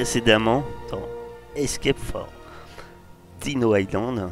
[0.00, 1.06] précédemment dans
[1.54, 2.26] Escape for
[3.42, 4.30] Dino Island.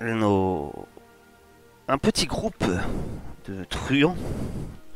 [0.00, 2.64] Un petit groupe
[3.46, 4.16] de truands,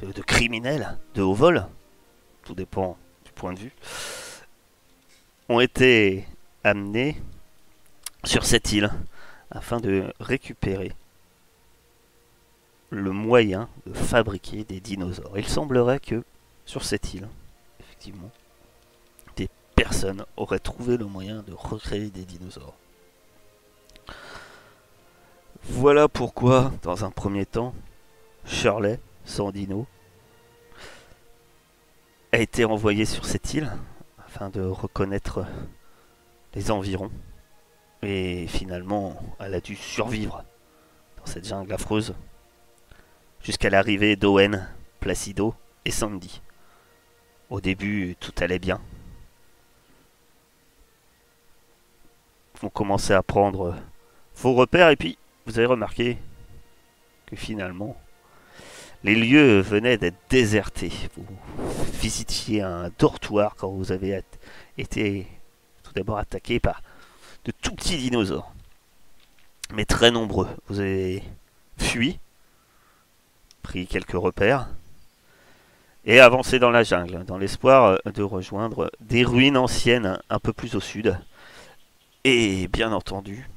[0.02, 1.68] de, de criminels, de haut vol,
[2.42, 3.72] tout dépend du point de vue,
[5.48, 6.26] ont été
[6.64, 7.16] amenés
[8.24, 8.90] sur cette île
[9.52, 10.90] afin de récupérer
[12.90, 15.38] le moyen de fabriquer des dinosaures.
[15.38, 16.24] Il semblerait que
[16.64, 17.28] sur cette île,
[17.78, 18.32] effectivement,
[19.76, 22.74] des personnes auraient trouvé le moyen de recréer des dinosaures.
[25.64, 27.74] Voilà pourquoi, dans un premier temps,
[28.44, 29.86] Shirley, sans dino,
[32.32, 33.70] a été envoyé sur cette île
[34.24, 35.44] afin de reconnaître
[36.54, 37.10] les environs.
[38.02, 40.44] Et finalement, elle a dû survivre
[41.18, 42.14] dans cette jungle affreuse
[43.42, 44.68] jusqu'à l'arrivée d'Owen,
[45.00, 45.54] Placido
[45.84, 46.40] et Sandy.
[47.50, 48.80] Au début, tout allait bien.
[52.62, 53.74] On commençait à prendre
[54.36, 56.18] vos repères et puis vous avez remarqué
[57.26, 57.96] que finalement,
[59.04, 60.92] les lieux venaient d'être désertés.
[61.16, 61.26] Vous
[62.00, 64.22] visitiez un dortoir quand vous avez
[64.78, 65.26] été
[65.82, 66.82] tout d'abord attaqué par
[67.44, 68.52] de tout petits dinosaures,
[69.72, 70.48] mais très nombreux.
[70.68, 71.22] Vous avez
[71.78, 72.18] fui,
[73.62, 74.68] pris quelques repères,
[76.04, 80.74] et avancé dans la jungle, dans l'espoir de rejoindre des ruines anciennes un peu plus
[80.74, 81.18] au sud.
[82.28, 83.48] Et bien entendu,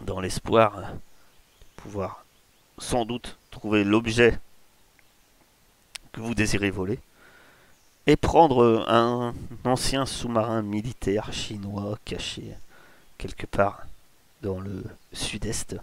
[0.00, 0.86] dans l'espoir de
[1.76, 2.24] pouvoir
[2.78, 4.40] sans doute trouver l'objet
[6.12, 6.98] que vous désirez voler
[8.06, 9.34] et prendre un
[9.64, 12.54] ancien sous-marin militaire chinois caché
[13.18, 13.82] quelque part
[14.40, 15.76] dans le sud-est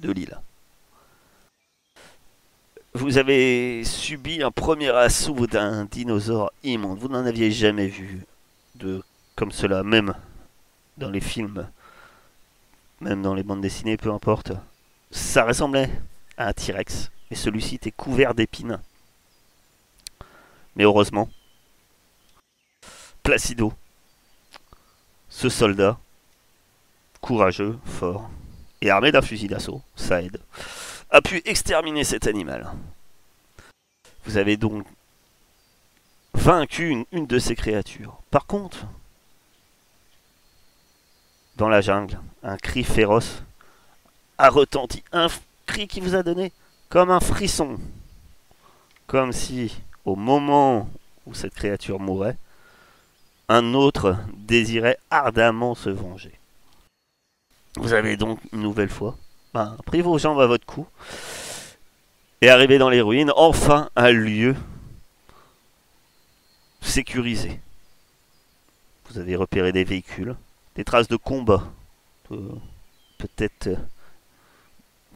[0.00, 0.36] de l'île.
[2.92, 6.98] Vous avez subi un premier assaut d'un dinosaure immonde.
[6.98, 8.26] Vous n'en aviez jamais vu
[8.74, 9.04] de
[9.36, 10.12] comme cela, même
[11.00, 11.68] dans les films,
[13.00, 14.52] même dans les bandes dessinées, peu importe.
[15.10, 15.90] Ça ressemblait
[16.36, 18.78] à un T-Rex, mais celui-ci était couvert d'épines.
[20.76, 21.28] Mais heureusement,
[23.22, 23.72] Placido,
[25.28, 25.98] ce soldat,
[27.20, 28.30] courageux, fort,
[28.80, 30.40] et armé d'un fusil d'assaut, ça aide,
[31.10, 32.70] a pu exterminer cet animal.
[34.24, 34.86] Vous avez donc
[36.34, 38.20] vaincu une, une de ces créatures.
[38.30, 38.86] Par contre,
[41.60, 43.42] dans la jungle, un cri féroce
[44.38, 45.02] a retenti.
[45.12, 45.28] Un
[45.66, 46.52] cri qui vous a donné
[46.88, 47.78] comme un frisson.
[49.06, 49.76] Comme si,
[50.06, 50.88] au moment
[51.26, 52.38] où cette créature mourait,
[53.50, 56.32] un autre désirait ardemment se venger.
[57.76, 59.18] Vous avez donc une nouvelle fois
[59.52, 60.86] ben, pris vos jambes à votre cou
[62.40, 64.56] et arrivé dans les ruines, enfin un lieu
[66.80, 67.60] sécurisé.
[69.10, 70.36] Vous avez repéré des véhicules,
[70.76, 71.64] des traces de combat,
[72.28, 73.76] peut-être euh,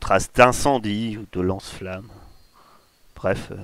[0.00, 2.10] traces d'incendie ou de lance-flammes.
[3.14, 3.56] Bref, euh,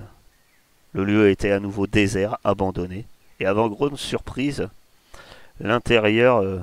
[0.93, 3.07] le lieu était à nouveau désert, abandonné.
[3.41, 4.69] Et avant grande surprise,
[5.59, 6.61] l'intérieur euh,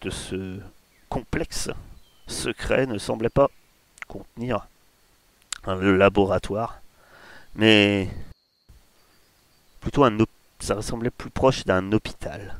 [0.00, 0.58] de ce
[1.08, 1.70] complexe
[2.26, 3.48] secret ne semblait pas
[4.08, 4.66] contenir
[5.64, 6.80] un laboratoire,
[7.54, 8.08] mais
[9.80, 10.18] plutôt un
[10.60, 12.56] ça ressemblait plus proche d'un hôpital.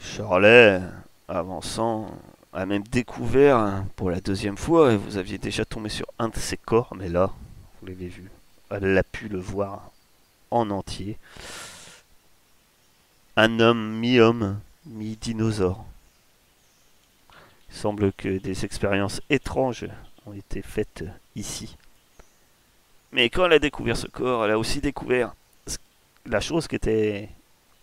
[0.00, 0.80] Charlet,
[1.28, 2.10] avançant,
[2.52, 6.36] a même découvert pour la deuxième fois, et vous aviez déjà tombé sur un de
[6.36, 7.30] ses corps, mais là,
[7.80, 8.30] vous l'avez vu,
[8.70, 9.90] elle a pu le voir
[10.50, 11.18] en entier.
[13.36, 15.84] Un homme mi-homme, mi-dinosaure.
[17.70, 19.86] Il semble que des expériences étranges
[20.26, 21.04] ont été faites
[21.36, 21.76] ici.
[23.12, 25.34] Mais quand elle a découvert ce corps, elle a aussi découvert
[26.26, 27.28] la chose qui était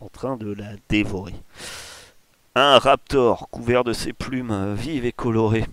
[0.02, 1.36] en train de la dévorer.
[2.56, 5.66] Un raptor couvert de ses plumes vives et colorées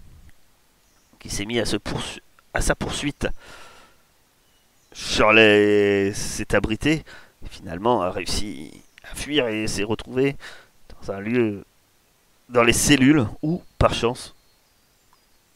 [1.20, 1.64] qui s'est mis à,
[2.60, 3.28] sa poursuite.
[4.92, 7.04] Shirley s'est abrité
[7.48, 10.36] finalement a réussi à fuir et s'est retrouvé
[10.88, 11.64] dans un lieu
[12.48, 14.34] dans les cellules où, par chance,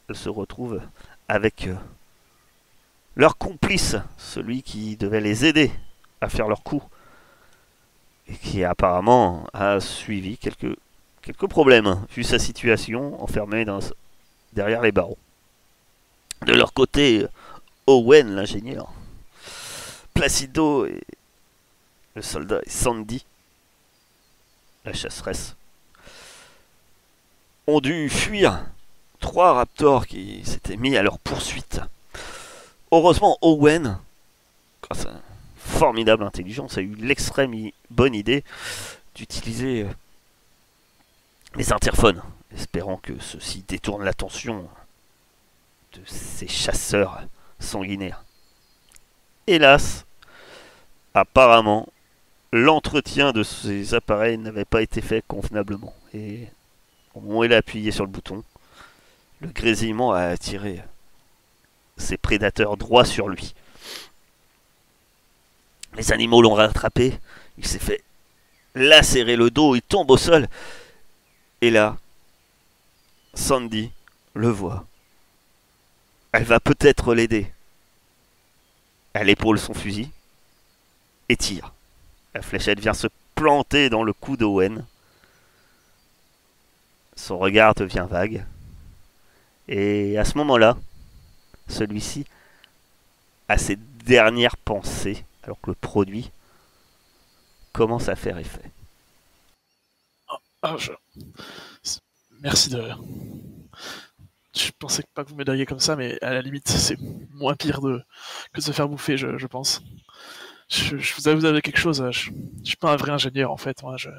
[0.08, 0.80] elle se retrouve
[1.28, 1.74] avec euh,
[3.16, 5.70] leur complice, celui qui devait les aider
[6.20, 6.82] à faire leur coup,
[8.28, 10.76] et qui apparemment a suivi quelques,
[11.26, 13.66] quelques problèmes, vu sa situation enfermée
[14.52, 15.18] derrière les barreaux.
[16.46, 17.26] De leur côté,
[17.88, 18.92] Owen, l'ingénieur,
[20.14, 21.02] Placido et
[22.14, 23.26] le soldat et Sandy,
[24.84, 25.56] la chasseresse,
[27.66, 28.64] ont dû fuir
[29.18, 31.80] trois raptors qui s'étaient mis à leur poursuite.
[32.92, 33.98] Heureusement, Owen,
[34.80, 35.20] grâce à un
[35.56, 37.52] formidable intelligence a eu l'extrême
[37.90, 38.44] bonne idée
[39.16, 39.86] d'utiliser
[41.56, 42.22] les interphones,
[42.54, 44.68] espérant que ceci détourne l'attention
[45.94, 47.22] de ces chasseurs
[47.58, 48.24] sanguinaires.
[49.46, 50.04] Hélas,
[51.14, 51.88] apparemment,
[52.52, 55.94] l'entretien de ces appareils n'avait pas été fait convenablement.
[56.12, 56.46] Et
[57.14, 58.44] au moment où il a appuyé sur le bouton,
[59.40, 60.82] le grésillement a attiré
[61.96, 63.54] ses prédateurs droit sur lui.
[65.96, 67.18] Les animaux l'ont rattrapé,
[67.56, 68.02] il s'est fait
[68.74, 70.48] lacérer le dos, il tombe au sol.
[71.66, 71.96] Et là,
[73.34, 73.90] Sandy
[74.34, 74.86] le voit.
[76.30, 77.52] Elle va peut-être l'aider.
[79.14, 80.08] Elle épaule son fusil
[81.28, 81.72] et tire.
[82.34, 84.84] La fléchette vient se planter dans le cou d'Owen.
[87.16, 88.46] Son regard devient vague.
[89.66, 90.76] Et à ce moment-là,
[91.66, 92.26] celui-ci
[93.48, 96.30] a ses dernières pensées, alors que le produit
[97.72, 98.70] commence à faire effet.
[100.62, 100.92] Ah, je...
[102.40, 102.82] Merci de...
[104.54, 106.96] Je pensais pas que vous m'aideriez comme ça, mais à la limite, c'est
[107.30, 109.82] moins pire que de se faire bouffer, je, pense.
[110.68, 112.30] Je, vous, avez quelque chose, je...
[112.64, 114.10] suis pas un vrai ingénieur en fait, moi, je...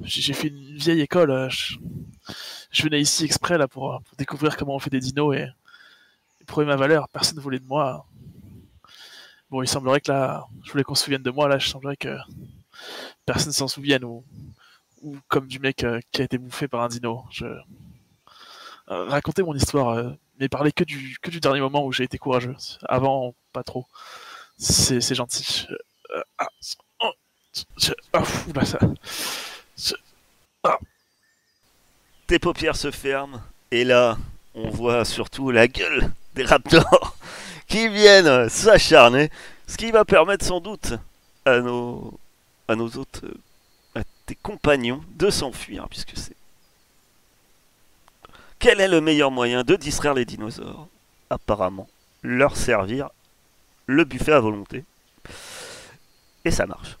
[0.00, 4.78] J'ai fait une vieille école, je, venais ici exprès là pour, pour découvrir comment on
[4.78, 5.48] fait des dinos et,
[6.46, 7.08] prouver ma valeur.
[7.08, 8.06] Personne ne voulait de moi.
[9.50, 11.48] Bon, il semblerait que là, je voulais qu'on se souvienne de moi.
[11.48, 12.16] Là, je semblerait que
[13.24, 14.24] personne s'en souvienne ou,
[15.02, 17.24] ou comme du mec euh, qui a été bouffé par un dino.
[17.30, 21.92] Je euh, raconter mon histoire, euh, mais parler que du que du dernier moment où
[21.92, 22.56] j'ai été courageux.
[22.84, 23.86] Avant, pas trop.
[24.58, 25.66] C'est gentil.
[26.38, 26.46] ah,
[27.00, 27.12] oh,
[28.12, 28.78] ah, ça.
[30.62, 30.78] Ah.
[32.26, 33.40] Tes paupières se ferment
[33.70, 34.18] et là,
[34.54, 37.16] on voit surtout la gueule des raptors
[37.68, 39.30] qui viennent s'acharner,
[39.66, 40.94] ce qui va permettre sans doute
[41.44, 42.18] à nos,
[42.68, 43.20] à nos autres,
[44.26, 46.36] tes compagnons de s'enfuir, puisque c'est.
[48.58, 50.88] Quel est le meilleur moyen de distraire les dinosaures?
[51.30, 51.88] Apparemment,
[52.22, 53.10] leur servir
[53.86, 54.84] le buffet à volonté.
[56.44, 56.96] Et ça marche.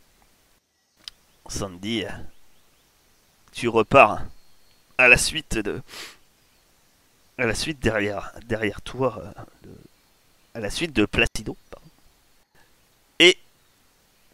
[1.48, 2.04] Sandy,
[3.52, 4.22] tu repars
[4.98, 5.82] à la suite de
[7.38, 9.68] à la suite derrière, derrière toi, euh,
[10.54, 11.56] à la suite de Placido.
[13.18, 13.36] Et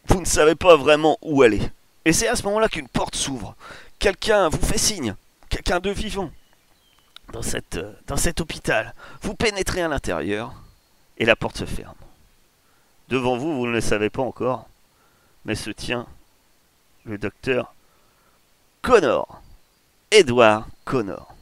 [0.06, 1.60] vous ne savez pas vraiment où aller.
[2.04, 3.54] Et c'est à ce moment-là qu'une porte s'ouvre.
[3.98, 5.14] Quelqu'un vous fait signe,
[5.48, 6.30] quelqu'un de vivant,
[7.32, 8.94] dans, cette, euh, dans cet hôpital.
[9.22, 10.54] Vous pénétrez à l'intérieur
[11.18, 11.94] et la porte se ferme.
[13.08, 14.68] Devant vous, vous ne le savez pas encore,
[15.44, 16.06] mais se tient
[17.04, 17.74] le docteur
[18.80, 19.42] Connor,
[20.10, 21.34] Edward Connor.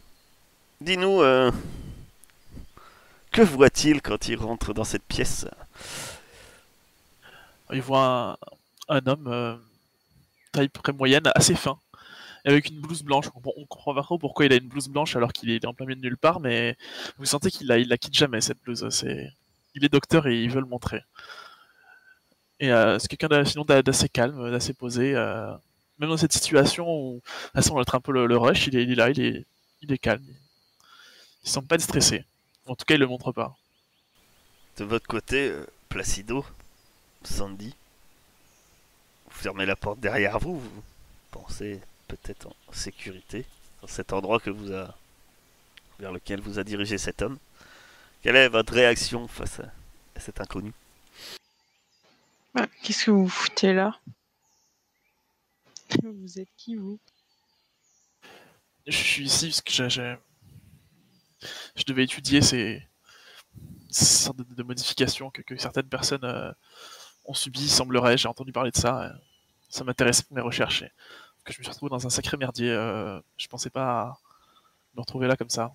[0.80, 1.50] Dis-nous, euh,
[3.32, 5.46] que voit-il quand il rentre dans cette pièce?
[7.72, 8.38] Il voit
[8.88, 9.56] un, homme euh,
[10.52, 11.78] taille près moyenne, assez fin,
[12.44, 13.26] avec une blouse blanche.
[13.34, 15.86] On, comprend pas trop pourquoi il a une blouse blanche alors qu'il est en plein
[15.86, 16.76] milieu de nulle part, mais
[17.18, 18.88] vous sentez qu'il la, il la quitte jamais cette blouse.
[18.90, 19.32] C'est,
[19.74, 21.02] il est docteur et il veut le montrer.
[22.60, 25.14] Et euh, c'est quelqu'un sinon d'assez calme, d'assez posé.
[25.98, 27.22] même dans cette situation où
[27.54, 30.24] ça semble être un peu le, rush, il est, il là, il est, calme.
[31.44, 32.24] Il semble pas stressé.
[32.66, 33.56] En tout cas, il le montre pas.
[34.76, 36.44] De votre côté, euh, Placido,
[37.24, 37.74] Sandy,
[39.40, 40.82] fermez la porte derrière vous, vous
[41.30, 43.46] pensez peut-être en sécurité
[43.80, 44.94] dans cet endroit que vous a,
[45.98, 47.38] vers lequel vous a dirigé cet homme.
[48.22, 49.72] Quelle est votre réaction face à,
[50.20, 50.72] cet inconnu?
[52.54, 53.98] Bah, Qu'est-ce que vous foutez là?
[56.02, 57.00] Vous êtes qui vous?
[58.86, 60.16] Je suis ici parce que j'ai
[61.74, 62.86] je devais étudier ces,
[63.90, 66.52] sortes de, modifications que, certaines personnes euh,
[67.24, 68.18] ont subies, semblerait.
[68.18, 69.02] J'ai entendu parler de ça.
[69.04, 69.12] Euh,
[69.70, 70.84] ça m'intéressait pour mes recherches.
[71.44, 72.70] que je me suis retrouvé dans un sacré merdier.
[72.70, 74.18] Euh, je pensais pas
[74.94, 75.72] me retrouver là comme ça.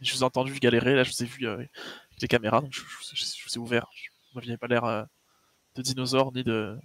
[0.00, 1.70] Je vous ai entendu galérer, là je vous ai vu avec
[2.20, 3.88] les caméras, donc je, vous ai ouvert.
[4.32, 5.06] Vous n'aviez pas l'air
[5.74, 6.78] de dinosaure ni de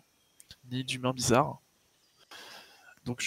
[0.70, 1.60] ni d'humain bizarre.
[3.06, 3.22] Donc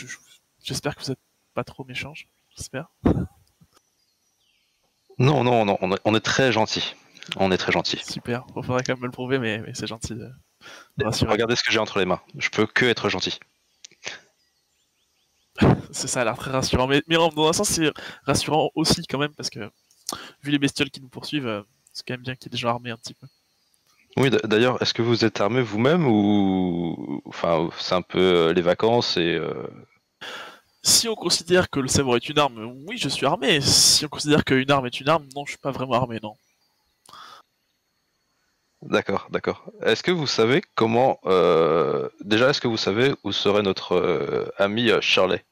[0.63, 1.19] j'espère que vous êtes
[1.55, 2.15] pas trop méchant,
[2.57, 2.89] j'espère.
[5.19, 6.95] Non, non, non, on est, très gentil.
[7.37, 7.99] On est très gentil.
[7.99, 10.15] Super, il faudrait quand même me le prouver, mais, c'est gentil.
[11.03, 12.21] Regardez ce que j'ai entre les mains.
[12.39, 13.39] Je peux que être gentil.
[15.93, 16.87] c'est ça, a l'air très rassurant.
[16.87, 17.93] Mais, dans un sens, c'est
[18.25, 19.71] rassurant aussi quand même, parce que
[20.43, 22.59] vu les bestioles qui nous poursuivent, euh, c'est quand même bien qu'il y ait des
[22.59, 23.27] gens armés un petit peu.
[24.17, 28.63] Oui, d'ailleurs, est-ce que vous êtes armé vous-même ou enfin c'est un peu euh, les
[28.63, 29.67] vacances et euh,
[30.87, 33.63] si on considère que le sabre est une arme, oui, je suis armé.
[33.63, 36.37] Si on considère qu'une arme est une arme, non, je suis pas vraiment armé, non.
[38.85, 39.65] D'accord, d'accord.
[39.83, 41.19] Est-ce que vous savez comment...
[41.27, 45.45] euh, Déjà, est-ce que vous savez où serait notre euh, ami euh, Shirley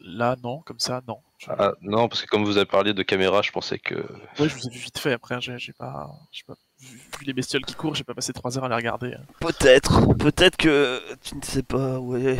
[0.00, 1.18] Là, non, comme ça, non.
[1.38, 3.94] Je- Ah, non, parce que comme vous avez parlé de caméra, je pensais que...
[4.38, 7.24] Ouais, je vous ai vu vite fait après, hein, j'ai pas, j'ai pas vu, vu
[7.26, 9.14] les bestioles qui courent, j'ai pas passé 3 heures à les regarder.
[9.14, 9.22] hein.
[9.40, 12.38] Peut-être, peut-être que tu ne sais pas où est.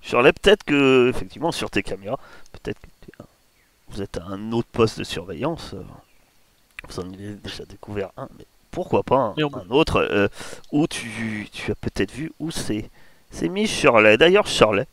[0.00, 2.18] Shirley, peut-être que, effectivement, sur tes caméras,
[2.52, 2.86] peut-être que
[3.88, 5.74] vous êtes à un autre poste de surveillance.
[5.74, 5.82] euh,
[6.86, 10.28] Vous en avez déjà découvert un, mais pourquoi pas un, Mais on- un autre euh,
[10.72, 12.88] où tu, tu as peut-être vu où c'est.
[13.30, 14.16] C'est mis Shirley.
[14.16, 14.86] D'ailleurs, Shirley,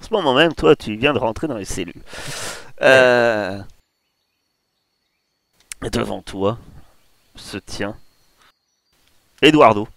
[0.00, 2.00] en ce moment même, toi, tu viens de rentrer dans les cellules.
[2.82, 3.60] Euh,
[5.84, 6.58] et devant toi
[7.34, 7.96] se tient
[9.42, 9.88] Eduardo,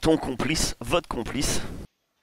[0.00, 1.60] ton complice, votre complice.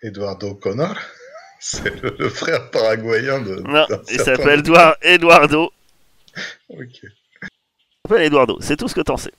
[0.01, 0.95] Eduardo Connor
[1.59, 3.55] C'est le, le frère paraguayen de.
[3.61, 4.63] Non, il s'appelle
[5.01, 5.71] Eduardo.
[6.69, 7.01] Ok.
[8.07, 9.33] Il s'appelle Eduardo, c'est tout ce que t'en sais.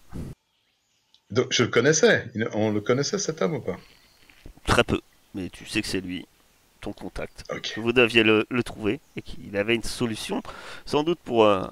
[1.31, 2.29] Donc, je le connaissais.
[2.35, 3.79] Il- On le connaissait cet homme ou pas?
[4.67, 5.01] Très peu,
[5.35, 6.27] mais tu sais que c'est lui,
[6.83, 7.45] ton contact.
[7.51, 7.73] Ok.
[7.79, 10.43] vous deviez le, le trouver et qu'il avait une solution,
[10.85, 11.67] sans doute pour euh,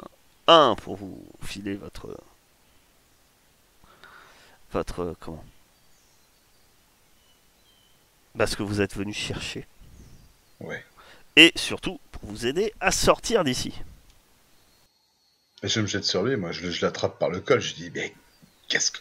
[0.46, 2.18] un, pour vous filer votre
[4.72, 5.44] votre euh, comment?
[8.38, 9.66] Parce que vous êtes venu chercher
[10.60, 10.82] Ouais.
[11.36, 13.74] et surtout pour vous aider à sortir d'ici.
[15.62, 18.12] Et je me jette sur lui, moi, je, l'attrape par le col, je dis, mais
[18.68, 18.98] qu'est-ce que.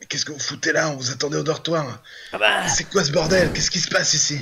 [0.00, 0.90] mais Qu'est-ce que vous foutez là?
[0.90, 2.00] On vous attendait au dortoir.
[2.32, 3.52] Ah bah, C'est quoi ce bordel?
[3.52, 4.40] Qu'est-ce qui se passe ici?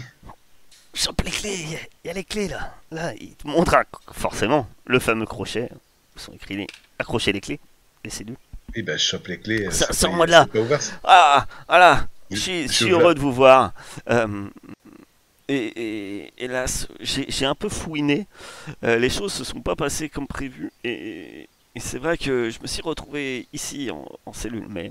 [0.94, 2.74] Chope les clés, il y a- il y, a les clés là.
[2.90, 5.68] Là, il te montre un- forcément le fameux crochet
[6.14, 6.66] où sont écrits les
[6.98, 7.60] accrocher les clés,
[8.04, 8.36] les cellules.
[8.74, 9.66] Oui, bah, je chope les clés.
[9.66, 10.46] euh, Ça- sors-moi de là.
[11.04, 12.08] Ah, voilà.
[12.30, 13.72] Je suis, je heureux de vous voir.
[14.08, 14.48] Euh,
[15.48, 18.26] et, et- hélas, j'ai j'ai un peu fouiné.
[18.82, 20.72] Euh, les choses se sont pas passées comme prévu.
[20.82, 24.66] Et, et c'est vrai que je me suis retrouvé ici en, en cellule.
[24.68, 24.90] Mais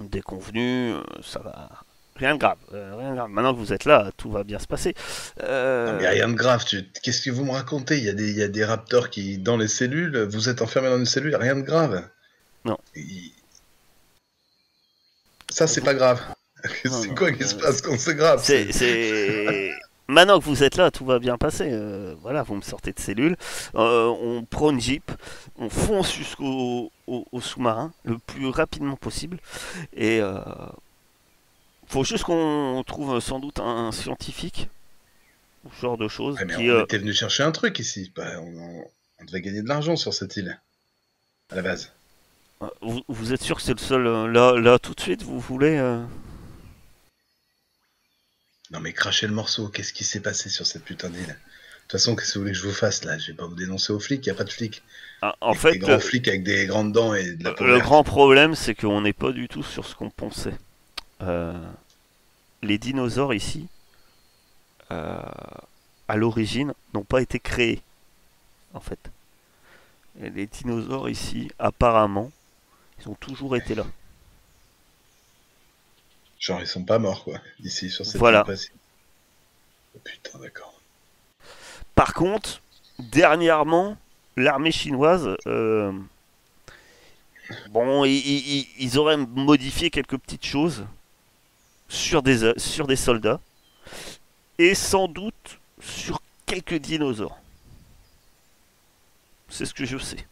[0.00, 1.70] déconvenu, euh, ça va.
[2.16, 3.28] Rien de grave, euh, rien de grave.
[3.30, 4.94] Maintenant que vous êtes là, tout va bien se passer.
[5.42, 6.64] Euh, Non, mais rien de grave.
[6.64, 7.98] tu- Qu'est-ce que vous me racontez?
[7.98, 8.30] Il y, a des...
[8.30, 11.34] il y a des raptors qui, dans les cellules, vous êtes enfermé dans une cellule,
[11.34, 12.08] rien de grave.
[12.64, 12.78] Non.
[15.48, 16.20] Ça, c'est pas grave.
[16.84, 18.72] C'est quoi qui se passe quand c'est grave c'est-
[20.06, 21.68] Maintenant que vous êtes là, tout va bien passer.
[21.72, 23.36] Euh, voilà, vous me sortez de cellule.
[23.74, 25.10] Euh, on prend une jeep,
[25.56, 29.38] on fonce jusqu'au au, au sous-marin le plus rapidement possible.
[29.94, 30.38] Et euh,
[31.86, 34.68] faut juste qu'on trouve sans doute un scientifique
[35.74, 36.70] ce genre de choses Ouais, mais qui.
[36.70, 38.12] on euh, était venu chercher un truc ici.
[38.14, 38.84] Bah, on, on-
[39.20, 40.60] on devait gagner de l'argent sur cette île.
[41.50, 41.92] À la base.
[42.82, 45.38] vous, vous êtes sûr que c'est le seul euh, là, là tout de suite Vous
[45.40, 46.02] voulez euh,
[48.70, 51.26] Non mais crachez le morceau, qu'est-ce qui s'est passé sur cette putain d'île?
[51.26, 51.32] De
[51.88, 53.18] toute façon, qu'est-ce que vous voulez que je vous fasse là?
[53.18, 54.82] Je vais pas vous dénoncer aux flics, y a pas de flics.
[55.20, 57.64] ah, En fait, des grands le- flics avec des grandes dents et de la peau
[57.64, 60.56] Le grand problème, c'est qu'on n'est pas du tout sur ce qu'on pensait.
[61.20, 61.52] Euh,
[62.62, 63.68] les dinosaures ici,
[64.90, 65.18] euh,
[66.08, 67.82] à l'origine, n'ont pas été créés,
[68.72, 69.10] en fait.
[70.22, 72.32] Et les dinosaures ici, apparemment,
[73.00, 73.84] ils ont toujours été là.
[76.44, 78.44] Genre ils sont pas morts quoi, ici sur cette Voilà.
[78.46, 80.78] Oh, putain d'accord.
[81.94, 82.60] Par contre,
[82.98, 83.96] dernièrement,
[84.36, 85.90] l'armée chinoise, euh,
[87.70, 90.84] bon, ils auraient modifié quelques petites choses
[91.88, 93.40] sur des, euh, sur des soldats
[94.58, 97.38] et sans doute sur quelques dinosaures.
[99.48, 100.26] C'est ce que je sais.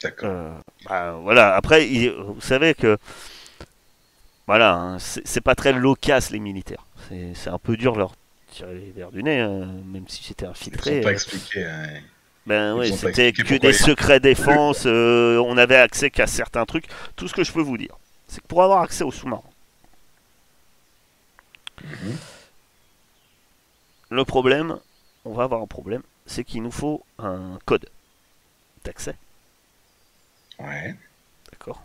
[0.00, 0.30] D'accord.
[0.30, 1.54] Euh, bah, voilà.
[1.56, 2.96] Après, il- vous savez que
[4.48, 6.84] voilà, hein, c'est pas très loquace les militaires.
[7.34, 8.14] C'est un peu dur de leur
[8.50, 10.96] tirer les verres du nez, hein, même si Ils infiltré.
[10.96, 11.64] sont pas euh, expliqués.
[11.66, 12.00] hein.
[12.46, 14.84] ben Ils oui, c'était expliqué que des ils- secrets défense.
[14.86, 16.86] euh, on avait accès qu'à certains trucs.
[17.14, 17.94] Tout ce que je peux vous dire,
[18.26, 19.42] c'est que pour avoir accès au sous-marin,
[21.84, 22.16] Mhm.
[24.10, 24.78] le problème,
[25.26, 27.86] on va avoir un problème, c'est qu'il nous faut un code
[28.84, 29.14] d'accès,
[30.58, 30.94] Ouais.
[31.52, 31.82] d'accord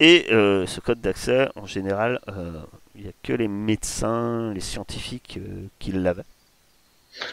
[0.00, 2.60] Et euh, ce code d'accès, en général, euh,
[2.94, 6.24] il n'y a que les médecins, les scientifiques euh, qui l'avaient.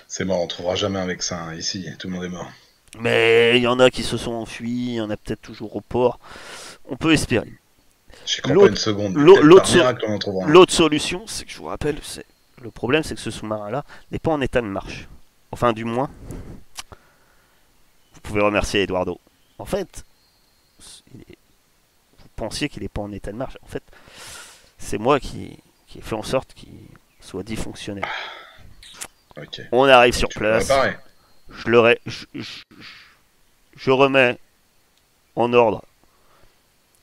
[0.07, 2.51] C'est mort, on trouvera jamais avec ça hein, ici, tout le monde est mort.
[2.99, 5.75] Mais il y en a qui se sont enfuis, il y en a peut-être toujours
[5.75, 6.19] au port.
[6.87, 7.51] On peut espérer.
[8.43, 9.15] Pas une seconde.
[9.15, 9.95] l'autre so- un.
[10.69, 12.25] Solution, c'est que je vous rappelle, c'est
[12.61, 15.07] le problème, c'est que ce sous-marin-là n'est pas en état de marche.
[15.51, 16.09] Enfin, du moins,
[18.13, 19.19] vous pouvez remercier Eduardo.
[19.57, 20.03] En fait,
[21.15, 21.40] il est- vous
[22.41, 23.57] pensiez qu'il n'est pas en état de marche.
[23.61, 23.83] En fait,
[24.79, 26.69] c'est moi qui, qui ai fait en sorte qu'il
[27.19, 28.03] soit dysfonctionnel.
[29.71, 30.67] On arrive sur place.
[31.49, 32.41] Je leur ai, je, je-
[32.79, 32.85] je-
[33.77, 34.37] je remets
[35.35, 35.83] en ordre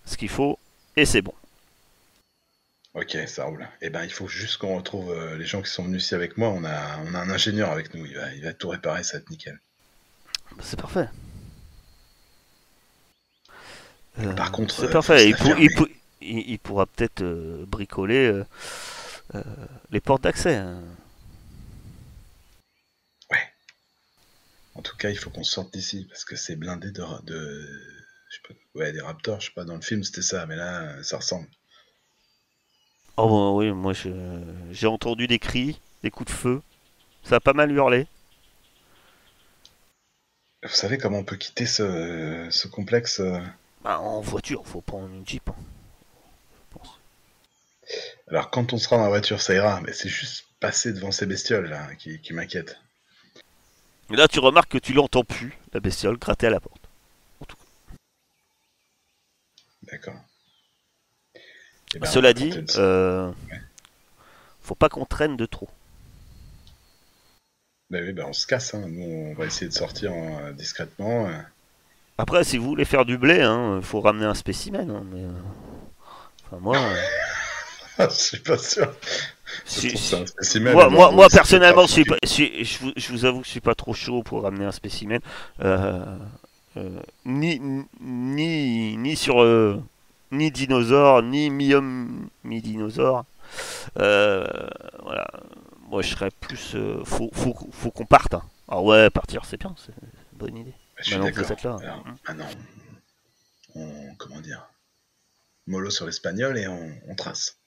[0.05, 0.59] ce qu'il faut
[0.97, 1.35] et c'est bon.
[2.95, 3.69] Ok, ça roule.
[3.81, 6.37] Eh ben, il faut juste qu'on retrouve euh, les gens qui sont venus ici avec
[6.37, 6.49] moi.
[6.49, 8.05] On a, on a un ingénieur avec nous.
[8.07, 9.59] Il va, il va tout réparer, ça va être nickel.
[10.61, 11.09] C'est parfait.
[14.21, 15.29] Euh, Par contre, c'est euh, parfait.
[15.31, 15.75] Il, se pour- la il fermer.
[15.77, 15.89] pour-
[16.21, 18.43] il- il pourra peut-être euh, bricoler
[19.91, 20.57] les portes d'accès.
[20.57, 20.83] hein.
[24.75, 27.69] En tout cas, il faut qu'on sorte d'ici parce que c'est blindé de, ra- de
[28.31, 29.41] je sais pas, ouais, des raptors.
[29.41, 31.49] Je sais pas, dans le film c'était ça, mais là, ça ressemble.
[33.17, 36.63] Oh bon, oui, moi je- j'ai entendu des cris, des coups de feu.
[37.25, 38.07] Ça a pas mal hurlé.
[40.63, 43.21] Vous savez comment on peut quitter ce, ce complexe
[43.83, 45.49] Bah, en voiture, faut prendre une jeep.
[45.49, 45.55] hein,
[46.53, 47.01] je pense.
[48.29, 51.27] Alors, quand on sera dans la voiture, ça ira, mais c'est juste passer devant ces
[51.27, 52.77] bestioles là qui, qui m'inquiètent.
[54.11, 56.75] Et là, tu remarques que tu l'entends plus, la bestiole, gratter à la porte.
[59.83, 60.21] D'accord.
[61.95, 63.61] Eh ben, Cela dit, euh, Ouais.
[64.61, 65.69] faut pas qu'on traîne de trop.
[67.91, 68.75] Bah oui, bah on se casse.
[68.75, 68.87] Hein.
[68.89, 71.27] Nous, on va essayer de sortir euh, discrètement.
[71.29, 71.39] euh.
[72.19, 73.37] Après, si vous voulez faire du blé,
[73.77, 74.91] il faut ramener un spécimen.
[74.91, 75.31] hein, mais, euh,
[76.47, 76.95] Enfin, moi, euh,
[78.11, 78.93] Je suis pas sûr.
[79.65, 83.25] Si- si- un spécimen, moi, moi, personnellement, je, suis pas- je, je vous, je vous
[83.25, 85.21] avoue que je suis pas trop chaud pour ramener un spécimen.
[85.63, 86.05] Euh,
[86.77, 87.61] euh, ni,
[88.01, 89.43] ni, ni sur
[90.31, 93.25] ni dinosaure, ni mi-homme, mi-dinosaure.
[93.97, 95.27] Voilà.
[95.91, 96.77] Moi, je serais plus.
[97.05, 98.35] faut faut, faut qu'on parte.
[98.35, 98.43] hein.
[98.69, 99.93] Ah ouais, partir, c'est bien, c'est
[100.33, 100.75] une bonne idée.
[100.99, 101.81] Je suis Maintenant que vous d'accord.
[101.81, 101.93] êtes là.
[101.93, 102.49] Alors, maintenant,
[103.75, 104.15] on.
[104.17, 104.69] Comment dire
[105.67, 107.59] Mollo sur l'espagnol et on, on trace.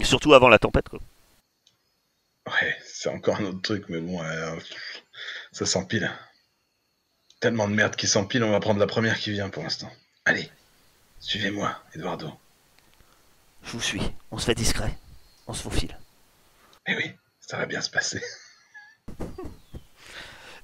[0.00, 1.00] Et surtout avant la tempête, quoi.
[2.46, 4.56] Ouais, c'est encore un autre truc, mais bon, euh,
[5.52, 6.10] ça s'empile.
[7.40, 9.92] Tellement de merde qui s'empile, on va prendre la première qui vient pour l'instant.
[10.24, 10.50] Allez,
[11.20, 12.32] suivez-moi, Eduardo.
[13.62, 14.02] Je vous suis.
[14.30, 14.96] On se fait discret.
[15.46, 15.98] On se faufile.
[16.86, 18.22] Eh oui, ça va bien se passer.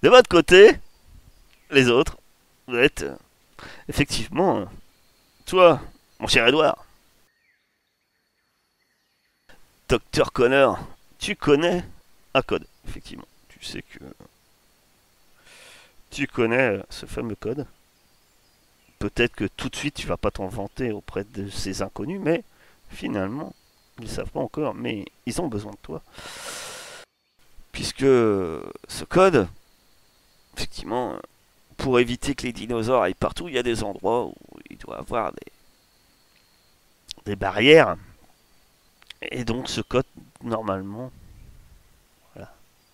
[0.03, 0.79] De votre côté,
[1.75, 2.17] les autres,
[2.67, 3.17] vous êtes euh,
[3.89, 4.65] effectivement, euh,
[5.45, 5.81] toi,
[6.21, 6.87] mon cher Edouard,
[9.89, 10.79] Docteur Connor,
[11.19, 11.85] tu connais
[12.33, 13.27] un code, effectivement.
[13.49, 14.05] Tu sais que
[16.11, 17.67] tu connais euh, ce fameux code.
[18.99, 22.45] Peut-être que tout de suite tu vas pas t'en vanter auprès de ces inconnus, mais
[22.89, 23.55] finalement,
[23.99, 26.03] ils ne savent pas encore, mais ils ont besoin de toi.
[27.73, 29.49] Puisque ce code,
[30.57, 31.19] effectivement,
[31.77, 34.35] pour éviter que les dinosaures aillent partout, il y a des endroits où
[34.71, 35.33] il doit avoir
[37.25, 37.97] des, barrières.
[39.23, 40.07] Et donc ce code,
[40.43, 41.11] normalement,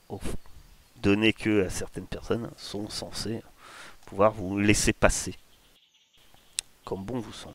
[0.09, 0.37] au fond,
[0.97, 3.43] donné que certaines personnes, sont censés
[4.07, 5.35] pouvoir vous laisser passer.
[6.85, 7.55] Comme bon vous semble.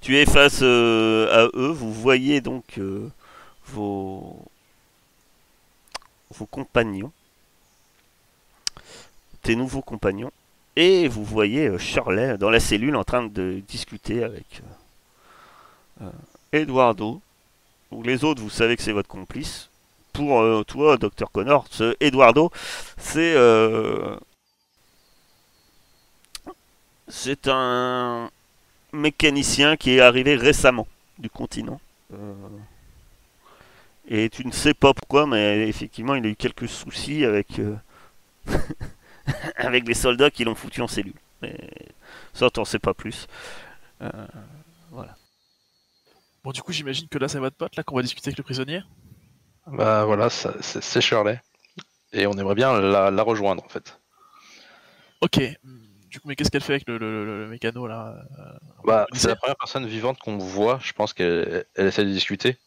[0.00, 3.10] Tu es face euh, à eux, vous voyez donc euh,
[3.66, 4.46] vos
[6.50, 7.12] compagnons
[9.42, 10.30] tes nouveaux compagnons.
[10.76, 14.62] Et vous voyez euh, Shirley dans la cellule en train de discuter avec
[16.02, 17.20] euh, euh, Eduardo.
[17.90, 19.70] Ou les autres, vous savez que c'est votre complice.
[20.12, 22.50] Pour euh, toi, Dr Connor, ce Eduardo,
[22.96, 24.16] c'est euh,
[27.08, 28.30] c'est un
[28.92, 30.86] mécanicien qui est arrivé récemment
[31.18, 31.80] du continent.
[32.12, 32.34] Euh,
[34.08, 37.76] et tu ne sais pas pourquoi, mais effectivement, il a eu quelques soucis avec euh,
[39.56, 41.14] avec les soldats qui l'ont foutu en cellule.
[41.42, 41.56] Mais
[42.32, 43.26] ça, t'en sais pas plus.
[44.02, 44.10] Euh,
[44.90, 45.16] voilà.
[46.42, 48.44] Bon, du coup, j'imagine que là, c'est votre pote, là, qu'on va discuter avec le
[48.44, 48.82] prisonnier?
[49.68, 51.40] Bah voilà, c'est c'est Shirley.
[52.12, 54.00] Et on aimerait bien la, la rejoindre en fait.
[55.20, 55.40] Ok.
[56.10, 58.24] Du coup, mais qu'est-ce qu'elle fait avec le, le- le- le mécano, là?
[58.38, 60.78] Euh, Bah, c'est la première personne vivante qu'on voit.
[60.82, 62.58] Je pense qu'elle elle essaie de discuter.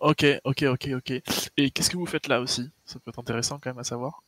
[0.00, 1.10] Ok, ok, ok, ok.
[1.56, 2.70] Et qu'est-ce que vous faites là aussi?
[2.84, 4.22] Ça peut être intéressant quand même à savoir.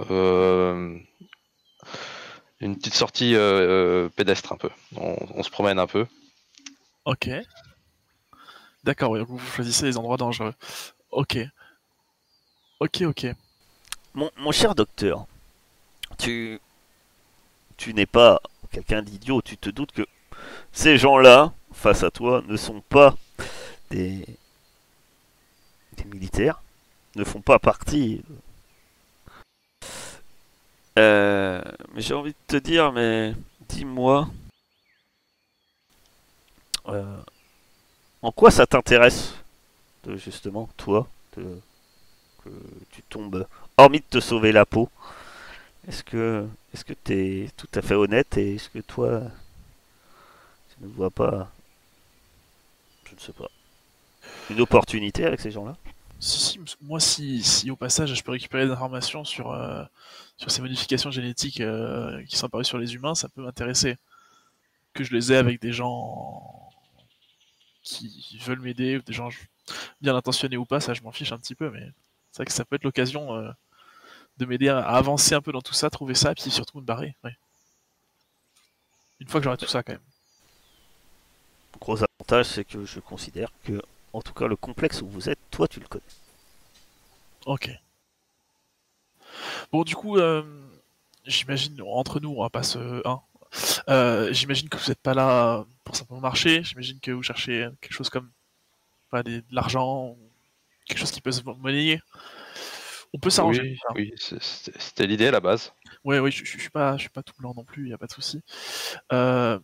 [0.00, 0.98] Euh,
[2.60, 4.70] une petite sortie euh, euh, pédestre un peu.
[4.96, 6.06] On, on se promène un peu.
[7.04, 7.30] Ok.
[8.84, 10.54] D'accord, oui, vous choisissez les endroits dangereux.
[11.10, 11.38] Ok.
[12.80, 13.26] Ok, ok.
[14.14, 15.26] Mon, mon cher docteur,
[16.18, 16.60] tu,
[17.76, 19.42] tu n'es pas quelqu'un d'idiot.
[19.42, 20.06] Tu te doutes que
[20.72, 23.14] ces gens-là, face à toi, ne sont pas
[23.90, 24.26] des,
[25.96, 26.62] des militaires,
[27.14, 28.22] ne font pas partie.
[30.98, 31.60] Euh,
[31.96, 33.34] j'ai envie de te dire, mais
[33.68, 34.28] dis-moi,
[36.88, 37.16] euh,
[38.22, 39.34] en quoi ça t'intéresse,
[40.16, 41.60] justement, toi, que
[42.92, 44.88] tu tombes hormis de te sauver la peau,
[45.88, 49.22] est-ce que est-ce que t'es tout à fait honnête et est-ce que toi
[50.70, 51.50] tu ne vois pas,
[53.04, 53.50] je ne sais pas,
[54.50, 55.76] une opportunité avec ces gens-là?
[56.18, 59.84] Si, si, moi, si, si au passage je peux récupérer des informations sur, euh,
[60.36, 63.96] sur ces modifications génétiques euh, qui sont apparues sur les humains, ça peut m'intéresser.
[64.94, 66.70] Que je les ai avec des gens
[67.82, 69.28] qui veulent m'aider, ou des gens
[70.00, 71.92] bien intentionnés ou pas, ça je m'en fiche un petit peu, mais
[72.32, 73.50] c'est vrai que ça peut être l'occasion euh,
[74.38, 77.16] de m'aider à, avancer un peu dans tout ça, trouver ça, puis surtout me barrer.
[77.24, 77.36] ouais.
[79.20, 80.02] Une fois que j'aurai tout ça, quand même.
[81.80, 83.80] Gros avantage, c'est que je considère que,
[84.16, 86.04] en tout cas, le complexe où vous êtes, toi, tu le connais.
[87.46, 87.70] Ok.
[89.72, 90.42] Bon, du coup, euh,
[91.24, 92.78] j'imagine, entre nous, on va pas se...
[93.06, 93.20] hein,
[93.88, 97.92] euh, j'imagine que vous n'êtes pas là pour simplement marcher, j'imagine que vous cherchez quelque
[97.92, 98.30] chose comme
[99.24, 100.16] des- de l'argent,
[100.86, 102.00] quelque chose qui peut se monnayer.
[103.14, 103.62] On peut s'arranger.
[103.62, 103.92] Oui, hein.
[103.96, 105.72] oui, c'était l'idée à la base.
[106.04, 107.92] Ouais, oui, je, je, je suis pas, je suis pas tout blanc non plus, y
[107.92, 108.42] a pas de souci.
[109.12, 109.58] Euh,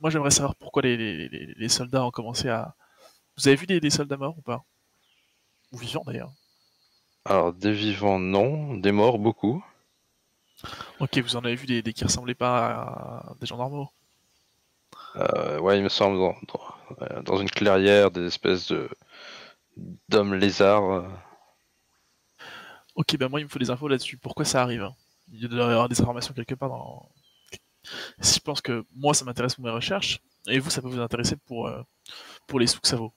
[0.00, 2.74] moi, j'aimerais savoir pourquoi les, les, les- les soldats ont commencé à.
[3.36, 4.64] Vous avez vu des, des soldats morts ou pas?
[5.72, 6.32] Ou vivants d'ailleurs
[7.24, 8.74] Alors, des vivants, non.
[8.76, 9.64] Des morts, beaucoup.
[11.00, 13.90] Ok, vous en avez vu des, des qui ressemblaient pas à des gens normaux?
[15.16, 18.88] Euh, ouais, il me semble, dans, dans, dans une clairière, des espèces de
[20.08, 20.90] d'hommes lézards.
[20.90, 21.08] euh.
[22.94, 24.16] Ok, ben moi il me faut des infos là-dessus.
[24.16, 24.94] Pourquoi ça arrive hein?
[25.32, 27.08] Il doit y avoir des informations quelque part dans.
[28.20, 31.00] Si je pense que moi ça m'intéresse pour mes recherches, et vous ça peut vous
[31.00, 31.82] intéresser pour, euh,
[32.46, 33.12] pour les sous que ça vaut.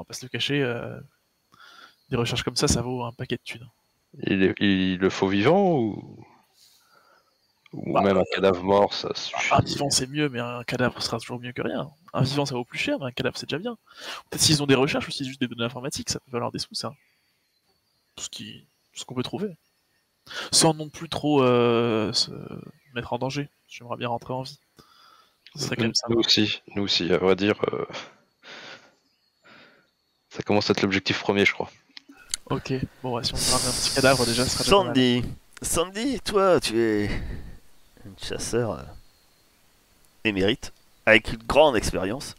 [0.00, 0.98] On va pas se le cacher, euh,
[2.08, 3.68] des recherches comme ça, ça vaut un paquet de thunes.
[4.22, 6.24] Il, le faut vivant ou,
[7.74, 9.52] ou Bah, même un cadavre mort, ça suffit.
[9.52, 11.90] Un vivant c'est mieux, mais un cadavre sera toujours mieux que rien.
[12.14, 13.76] Un vivant ça vaut plus cher, mais un cadavre c'est déjà bien.
[14.30, 16.50] Peut-être s'ils ont des recherches ou si c'est juste des données informatiques, ça peut valoir
[16.50, 16.94] des sous ça.
[18.16, 19.54] Tout ce qui, tout ce qu'on peut trouver.
[20.50, 22.30] Sans non plus trop euh, se
[22.94, 23.50] mettre en danger.
[23.68, 24.58] J'aimerais bien rentrer en vie.
[25.56, 26.14] Ce serait quand même sympa.
[26.14, 27.60] Nous aussi, nous aussi, à vrai dire.
[27.74, 27.84] euh,
[30.30, 31.70] Ça commence à être l'objectif premier, je crois.
[32.46, 34.94] Ok, bon, ouais, si on ramener un petit cadavre déjà, ce sera déjà pas mal.
[34.94, 35.24] Sandy,
[35.62, 37.06] Sandy, toi, tu es
[38.04, 38.82] une chasseur euh,
[40.24, 40.72] émérite,
[41.06, 42.34] avec une grande expérience.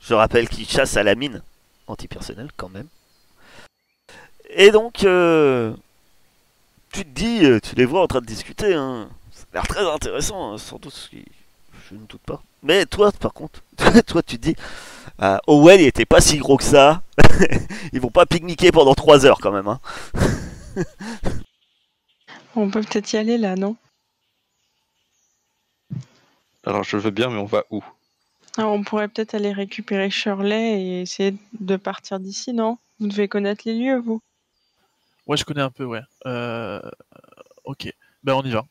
[0.00, 1.42] Je rappelle qu'il chasse à la mine,
[1.86, 2.88] antipersonnel quand même.
[4.50, 5.74] Et donc, euh,
[6.92, 9.08] tu te dis, euh, tu les vois en train de discuter, hein.
[9.32, 11.24] ça a l'air très intéressant, hein, sans doute, ce qui-
[11.90, 12.42] je ne doute pas.
[12.62, 13.62] Mais toi, par contre,
[14.06, 14.56] toi, tu te dis,
[15.18, 17.02] ah, Owen, il était pas si gros que ça.
[17.92, 19.80] Ils vont pas pique-niquer pendant 3 heures quand même, hein.
[22.56, 23.76] On peut peut-être y aller là, non?
[26.64, 27.82] Alors je veux bien, mais on va où?
[28.56, 32.78] Ah, On pourrait peut-être aller récupérer Shirley et essayer de partir d'ici, non?
[33.00, 34.20] Vous devez connaître les lieux, vous
[35.26, 36.02] Ouais, je connais un peu, ouais.
[36.26, 36.80] Euh,
[37.64, 38.64] ok, ben on y va.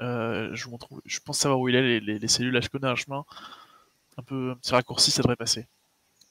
[0.00, 2.52] Euh, je vous montre où- Je pense savoir où il est, les, les- les cellules.
[2.54, 3.24] Là, je connais un chemin.
[4.18, 5.66] Un peu un petit raccourci, ça devrait passer.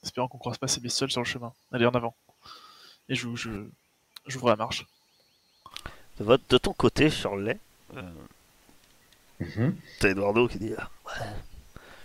[0.02, 1.52] Espérons qu'on croise pas ces bestioles sur le chemin.
[1.72, 2.14] Allez, en avant.
[3.08, 3.50] Et je, je,
[4.26, 4.84] j'ouvre la marche.
[6.18, 7.58] De, votre, de ton côté, Shirley,
[7.96, 8.02] euh,
[9.38, 9.76] Mhm.
[10.00, 11.26] t'as Eduardo qui dit ah, ouais,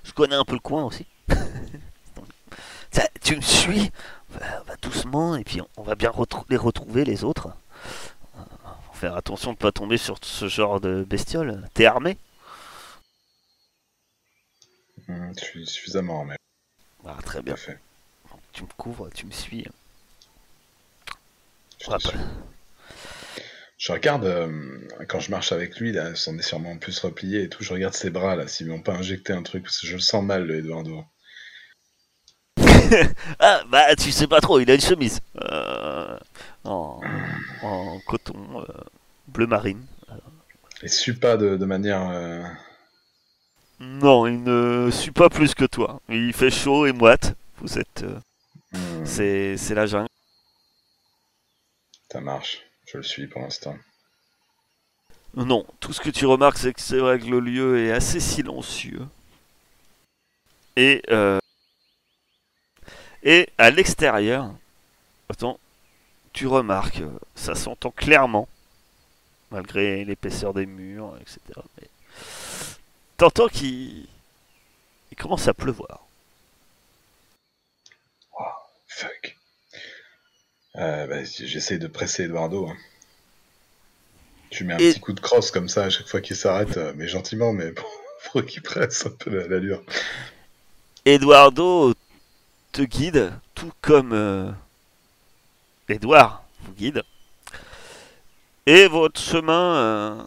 [0.03, 1.05] Je connais un peu le coin aussi.
[2.91, 3.89] Ça, tu me suis
[4.33, 7.23] on va, on va doucement et puis on, on va bien retrou- les retrouver les
[7.23, 7.47] autres.
[8.37, 8.41] Euh,
[8.87, 11.69] Faut faire attention de pas tomber sur ce genre de bestioles.
[11.73, 12.17] T'es armé?
[15.07, 16.35] Mhm, Je suis suffisamment armé,
[17.05, 17.55] Ah, Très bien.
[17.55, 17.79] fait.
[18.53, 19.65] Tu me couvres, tu me suis.
[21.79, 22.17] Je, te suis.
[23.89, 27.63] Regarde, euh, quand je marche avec lui, là, on est sûrement plus replié et tout,
[27.63, 29.99] je regarde ses bras, là, s'ils m'ont pas injecté un truc, parce que je le
[30.01, 31.03] sens mal, le Eduardo.
[33.39, 36.17] Ah bah tu sais pas trop, il a une chemise euh,
[36.65, 36.99] en,
[37.63, 38.65] en coton euh,
[39.27, 39.85] bleu marine.
[40.83, 42.09] Il sue pas de, de manière...
[43.81, 45.99] Non, il ne suit pas plus que toi.
[46.07, 47.35] Il fait chaud et moite.
[47.57, 48.19] Vous êtes, euh,
[48.73, 50.07] hmm, c'est, c'est la jungle.
[52.11, 53.75] Ça marche, je le suis pour l'instant.
[55.33, 58.19] Non, tout ce que tu remarques, c'est que c'est vrai que le lieu est assez
[58.19, 59.07] silencieux.
[60.75, 61.39] Et euh,
[63.23, 64.53] et à l'extérieur,
[65.29, 65.59] attends,
[66.33, 68.47] tu remarques, euh, ça s'entend clairement,
[69.49, 71.39] malgré l'épaisseur des murs, etc.
[71.79, 71.87] Mais
[73.21, 74.07] t'entends qu'il
[75.11, 75.99] il commence à pleuvoir.
[78.87, 79.37] Fuck.
[80.75, 82.67] Euh, bah, J'essaie de presser Eduardo.
[82.67, 82.75] hein.
[84.49, 86.77] Tu mets un Et- petit coup de crosse comme ça à chaque fois qu'il s'arrête,
[86.77, 87.83] euh, mais gentiment, mais bon,
[88.19, 89.81] faut qu'il presse un peu la- l'allure.
[91.05, 91.93] Eduardo
[92.71, 94.51] te guide, tout comme euh,
[95.89, 97.03] Edouard vous guide.
[98.65, 100.23] Et votre chemin euh,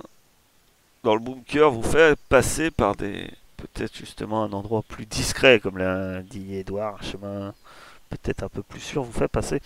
[1.05, 3.31] dans le bunker vous fait passer par des.
[3.59, 7.55] Peut-être justement un endroit plus discret, comme l'a dit Edouard, un chemin
[8.11, 9.61] peut-être un peu plus sûr, vous fait passer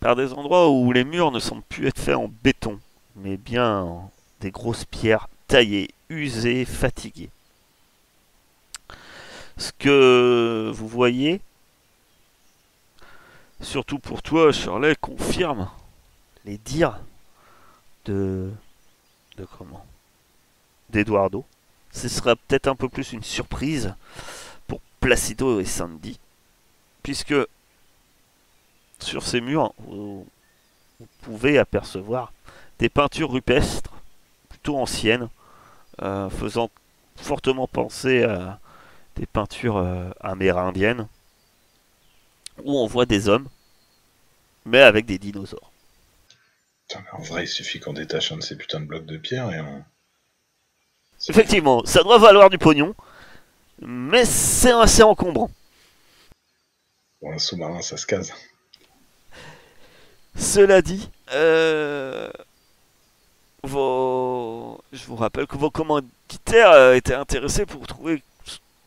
[0.00, 2.78] par des endroits où les murs ne semblent plus être faits en béton,
[3.16, 7.30] mais bien en des grosses pierres taillées, usées, fatiguées.
[9.56, 11.40] Ce que vous voyez,
[13.60, 15.70] surtout pour toi, Shirley, confirme
[16.44, 16.98] les dires
[18.06, 18.50] de.
[19.36, 19.86] de comment?
[20.92, 21.44] D'Eduardo.
[21.90, 23.94] Ce sera peut-être un peu plus une surprise
[24.66, 26.18] pour Placido et Sandy,
[27.02, 27.34] puisque
[29.00, 30.26] sur ces murs, vous,
[31.22, 32.32] pouvez apercevoir
[32.78, 33.92] des peintures rupestres,
[34.48, 35.28] plutôt anciennes,
[36.02, 36.70] euh, faisant
[37.16, 38.60] fortement penser à
[39.16, 41.08] des peintures euh, amérindiennes,
[42.64, 43.48] où on voit des hommes,
[44.64, 45.72] mais avec des dinosaures.
[47.12, 49.60] En vrai, il suffit qu'on détache un de ces putains de blocs de pierre et
[49.60, 49.84] on.
[51.28, 52.94] Effectivement, ça doit valoir du pognon,
[53.80, 55.50] mais c'est assez encombrant.
[57.20, 58.32] Pour un sous-marin, ça se case.
[60.36, 62.30] Cela dit, euh,
[63.62, 64.80] vos...
[64.92, 68.22] je vous rappelle que vos commanditaires euh, étaient intéressés pour trouver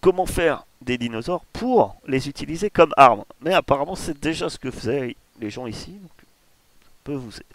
[0.01, 3.23] comment faire des dinosaures pour les utiliser comme armes.
[3.41, 7.45] Mais apparemment, c'est déjà ce que faisaient les gens ici, donc ça peut vous aider.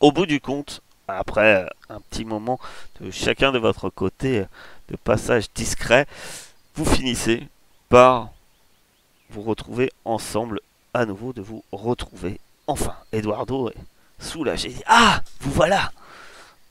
[0.00, 2.60] Au bout du compte, après un petit moment
[3.00, 4.44] de chacun de votre côté
[4.88, 6.06] de passage discret,
[6.74, 7.48] vous finissez
[7.88, 8.30] par
[9.30, 10.60] vous retrouver ensemble
[10.94, 12.40] à nouveau de vous retrouver.
[12.66, 14.74] Enfin, Eduardo est soulagé.
[14.86, 15.90] Ah, vous voilà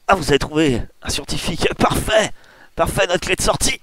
[0.07, 1.67] Ah, vous avez trouvé un scientifique.
[1.77, 2.31] Parfait
[2.75, 3.81] Parfait, notre clé de sortie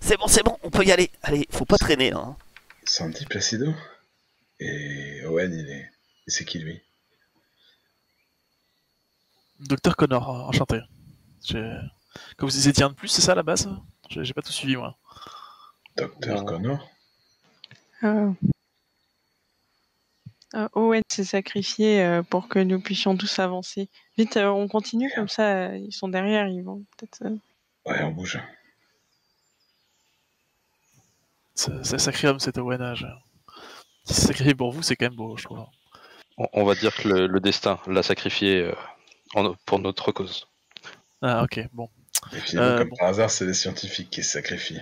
[0.00, 1.10] C'est bon, c'est bon, on peut y aller.
[1.22, 2.36] Allez, faut pas traîner, hein.
[2.84, 3.72] Sandy Placido
[4.60, 5.90] Et Owen, il est.
[6.26, 6.80] C'est qui lui?
[9.68, 10.80] Docteur Connor, enchanté.
[12.36, 13.68] Comme vous étiez un de plus, c'est ça à la base?
[14.10, 14.96] J'ai pas tout suivi moi.
[15.96, 16.44] Docteur.
[16.44, 16.90] Connor?
[18.02, 18.28] Ah,
[20.74, 23.88] Owen s'est sacrifié euh, pour que nous puissions tous avancer.
[24.16, 27.22] Vite, euh, on continue, comme ça, euh, ils sont derrière, ils vont peut-être...
[27.24, 27.36] euh,
[27.86, 28.40] Ouais, on bouge.
[31.54, 33.06] C'est c'est sacré homme cet Owen âge.
[34.04, 35.66] Si c'est sacrifié pour vous, c'est quand même beau, je trouve.
[36.36, 38.72] On, on va dire que le, le destin l'a sacrifié
[39.66, 40.46] pour notre cause.
[41.22, 41.88] Ah ok, bon.
[42.32, 42.96] Et finalement, Euh, comme bon.
[42.96, 44.80] par hasard, c'est les scientifiques qui se sacrifient.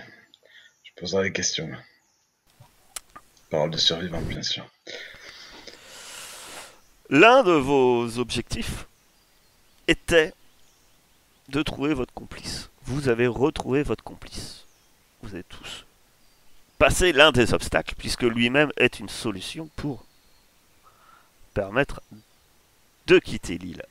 [0.83, 1.69] Je poserai les questions.
[3.49, 4.65] Parole de survivant, bien sûr.
[7.09, 8.87] L'un de vos objectifs
[9.87, 10.33] était
[11.49, 12.69] de trouver votre complice.
[12.85, 14.65] Vous avez retrouvé votre complice.
[15.21, 15.85] Vous avez tous
[16.79, 20.03] passé l'un des obstacles, puisque lui-même est une solution pour
[21.53, 22.01] permettre
[23.07, 23.83] de quitter l'île.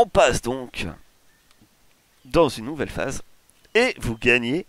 [0.00, 0.86] On passe donc
[2.24, 3.24] dans une nouvelle phase
[3.74, 4.64] et vous gagnez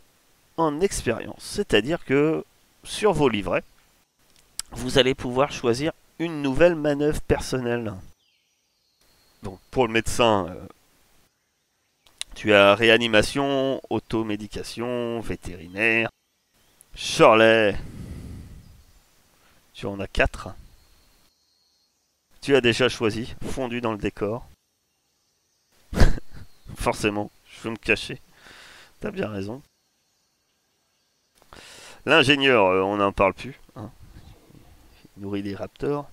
[0.58, 1.44] en expérience.
[1.44, 2.44] C'est-à-dire que
[2.84, 3.64] sur vos livrets,
[4.72, 7.94] vous allez pouvoir choisir une nouvelle manœuvre personnelle.
[9.44, 10.66] Donc pour le médecin, euh,
[12.34, 16.10] tu as réanimation, automédication, vétérinaire.
[16.96, 17.78] Shirley,
[19.76, 20.56] tu en as 4.
[22.42, 24.50] Tu as déjà choisi, fondu dans le décor.
[26.80, 28.22] Forcément, je veux me cacher.
[29.02, 29.62] T'as bien raison.
[32.06, 33.60] L'ingénieur, euh, on n'en parle plus.
[33.76, 33.92] hein.
[35.18, 36.10] Il nourrit des raptors.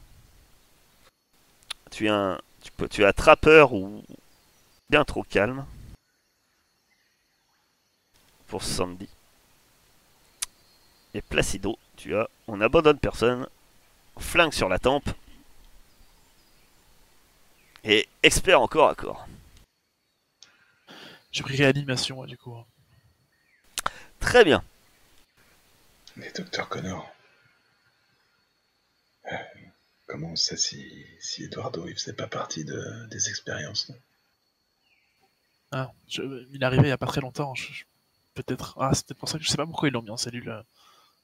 [1.93, 4.03] Tu es un, tu, peux, tu es attrapeur ou
[4.91, 5.65] bien trop calme.
[8.49, 9.09] Pour Sandy.
[11.15, 13.49] Et Placido, tu as, on abandonne personne.
[14.19, 15.09] Flingue sur la tempe.
[17.85, 19.29] Et expert en corps à corps.
[21.37, 22.57] J'ai pris réanimation ouais, du coup.
[24.21, 24.65] Très bien.
[26.17, 27.13] Mais Docteur Connor.
[29.31, 29.37] euh,
[30.07, 33.97] comment on sait si, si Eduardo il faisait pas partie de, des expériences non?
[35.73, 36.23] Ah, je-
[36.55, 37.55] il est arrivé il y a pas très longtemps.
[37.55, 37.85] je- je-
[38.33, 38.75] Peut-être.
[38.81, 40.49] Ah, c'est peut-être pour ça que je sais pas pourquoi ils l'ont mis en cellule.
[40.49, 40.63] euh.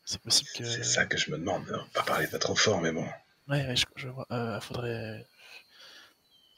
[0.04, 0.64] C'est possible que.
[0.64, 1.64] C'est ça que je me demande.
[1.70, 3.06] On va pas parler pas trop fort, mais bon.
[3.48, 4.26] Ouais, ouais, je, je vois.
[4.30, 5.26] Euh, faudrait.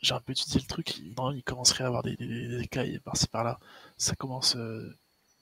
[0.05, 0.99] J'ai un peu étudié le truc.
[0.99, 3.59] il- Non, il commencerait à avoir des, des, des écailles par-ci par-là.
[3.97, 4.95] Ça commence euh,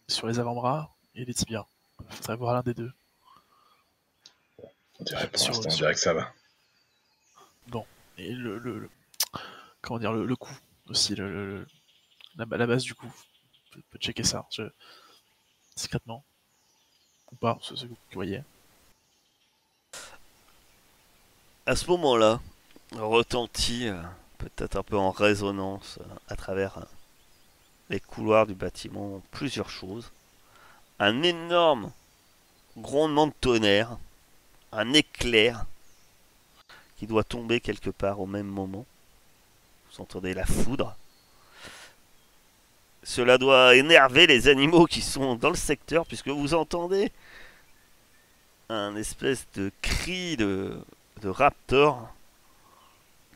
[0.07, 1.67] sur les avant-bras et les tibias.
[2.11, 2.93] Faudrait voir l'un des deux.
[5.01, 6.33] On dirait pour Sur- on dirait que ça va.
[8.19, 8.91] Et le, le, le-
[9.81, 10.57] comment dire le, le coup
[10.89, 11.67] aussi, le, le-
[12.37, 13.11] la, la base du coup.
[13.11, 14.47] On peut, peut checker ça.
[14.53, 14.63] Je...
[15.75, 16.25] Discrètement.
[17.33, 18.45] Ou pas, c'est ce que vous voyez.
[21.67, 22.41] À ce moment-là,
[22.93, 24.01] retentit, euh,
[24.43, 26.85] peut-être un peu en résonance, euh, à travers euh,
[27.91, 30.11] les couloirs du bâtiment, plusieurs choses.
[30.99, 31.93] Un énorme
[32.77, 33.99] grondement de tonnerre,
[34.73, 35.67] un éclair
[36.97, 38.87] qui doit tomber quelque part au même moment.
[39.91, 40.97] Vous entendez la foudre.
[43.03, 47.11] Cela doit énerver les animaux qui sont dans le secteur, puisque vous entendez
[48.69, 50.81] un espèce de cri de,
[51.21, 52.09] de raptor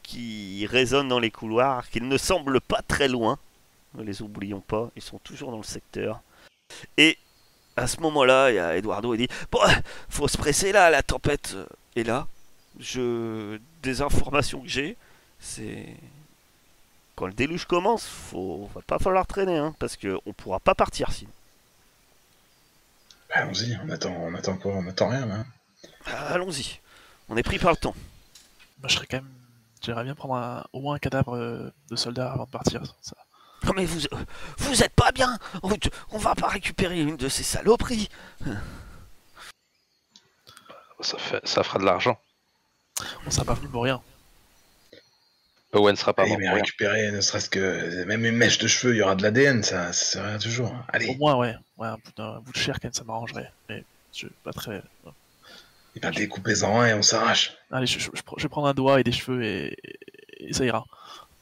[0.07, 3.39] qui résonne dans les couloirs, qu'il ne semble pas très loin.
[3.95, 6.21] Ne les oublions pas, ils sont toujours dans le secteur.
[6.97, 7.19] Et
[7.77, 9.59] à ce moment-là, il y a Eduardo qui dit Bon,
[10.09, 11.57] faut se presser là, la tempête
[11.97, 12.27] est là.
[12.79, 13.59] Je...
[13.83, 14.97] Des informations que j'ai,
[15.41, 15.87] c'est.
[17.15, 18.69] Quand le déluge commence, faut...
[18.75, 21.31] va pas falloir traîner, hein, parce qu'on pourra pas partir sinon.
[23.29, 25.35] Bah, Allons-y, on attend, on attend quoi On attend rien là.
[25.37, 25.47] hein.
[26.29, 26.79] Allons-y,
[27.29, 27.95] on est pris par le temps.
[28.81, 29.31] Moi, je serais quand même.
[29.87, 32.83] J'aimerais bien prendre un- au moins un cadavre euh, de soldat avant de partir.
[33.01, 33.15] Ça.
[33.65, 34.01] Non mais vous,
[34.59, 35.39] vous êtes pas bien.
[35.63, 35.71] On,
[36.11, 38.09] on va pas récupérer une de ces saloperies.
[41.01, 42.19] Ça, fait, ça fera de l'argent.
[43.27, 44.03] On sera pas venu pour rien.
[45.73, 46.63] Owen sera pas mort mais pour rien.
[46.65, 49.93] récupérer ne serait-ce que même une mèche de cheveux, il y aura de l'ADN, ça,
[49.93, 50.71] ça sert à rien toujours.
[50.73, 51.55] Au Allez, moins, ouais.
[51.77, 53.53] ouais un, bout de, un bout de chair, quand même, ça m'arrangerait.
[53.69, 54.77] Mais je pas très.
[55.05, 55.13] ouais.
[55.97, 57.57] Et ben découpez-en un et on s'arrache.
[57.73, 59.77] Allez, je, je- je prends- je vais prendre un doigt et des cheveux et,
[60.39, 60.85] et ça ira.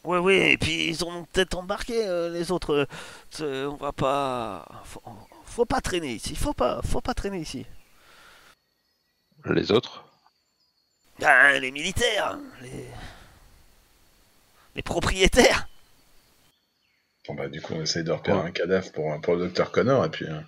[0.04, 2.72] Ouais oui, et puis ils ont peut-être embarqué euh, les autres.
[2.74, 2.86] euh,
[3.30, 5.02] c'est- on va pas, faut,
[5.44, 6.34] faut pas traîner ici.
[6.36, 7.66] Faut pas, faut pas traîner ici.
[9.46, 10.04] Les autres?
[11.22, 12.86] Ah, les militaires, les,
[14.74, 15.68] les propriétaires.
[17.26, 18.44] Bon bah du coup on essaye de repérer Ouais.
[18.48, 20.26] un cadavre pour, pour le docteur Connor et puis.
[20.26, 20.40] euh,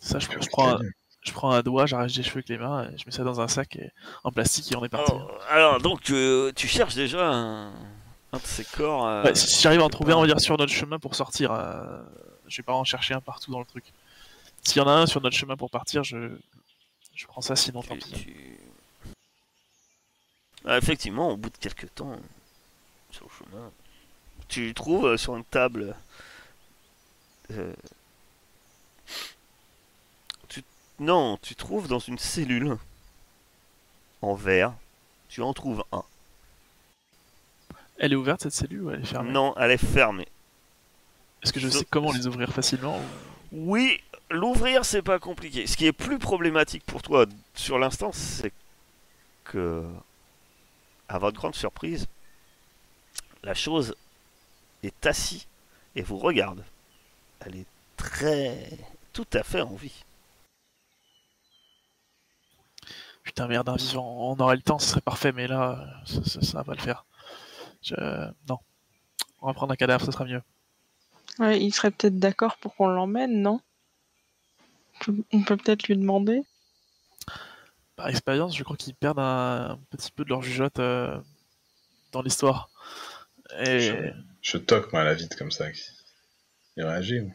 [0.00, 0.80] Ça, je, je prends un.
[1.22, 3.40] Je prends un doigt, j'arrache des cheveux avec les mains, et je mets ça dans
[3.40, 3.90] un sac et,
[4.24, 5.12] en plastique et on est parti.
[5.14, 9.06] Oh, alors donc euh, tu cherches déjà un, un de ces corps.
[9.06, 11.14] euh, Ouais, si j'arrive à en trouver un, on va dire, sur notre chemin pour
[11.14, 12.02] sortir, euh,
[12.48, 13.84] je vais pas en chercher un partout dans le truc.
[14.64, 16.36] S'il y en a un sur notre chemin pour partir, je,
[17.14, 18.12] je prends ça, sinon tant pis.
[18.12, 18.58] tu-
[20.64, 22.16] Ah, effectivement, au bout de quelques temps,
[23.10, 23.70] sur le chemin,
[24.48, 25.96] tu trouves sur une table.
[30.98, 32.76] Non, tu trouves dans une cellule
[34.20, 34.74] en verre.
[35.28, 36.04] Tu en trouves un.
[37.98, 39.30] Elle est ouverte cette cellule ou elle est fermée?
[39.30, 40.28] Non, elle est fermée.
[41.42, 43.02] Est-ce que je So- sais comment les ouvrir facilement ou-
[43.72, 44.00] Oui,
[44.30, 45.66] l'ouvrir c'est pas compliqué.
[45.66, 48.52] Ce qui est plus problématique pour toi sur l'instant, c'est
[49.44, 49.84] que,
[51.08, 52.06] à votre grande surprise,
[53.42, 53.94] la chose
[54.82, 55.46] est assise
[55.96, 56.64] et vous regarde.
[57.40, 58.68] Elle est très,
[59.12, 60.04] tout à fait en vie.
[63.22, 66.42] Putain, merde, un vivant, on aurait le temps, ce serait parfait, mais là, ça, ça,
[66.42, 67.04] ça va pas le faire.
[67.82, 67.94] Je...
[68.48, 68.58] Non.
[69.40, 70.42] On va prendre un cadavre, ce sera mieux.
[71.38, 73.60] Ouais, il serait peut-être d'accord pour qu'on l'emmène, non?
[75.32, 76.42] On peut- peut-être lui demander.
[77.96, 81.18] Par expérience, je crois qu'ils perdent un, un petit peu de leur jugeote euh,
[82.12, 82.70] dans l'histoire.
[83.60, 85.66] Et Je toque moi la vite comme ça.
[86.76, 87.32] Il réagit ou?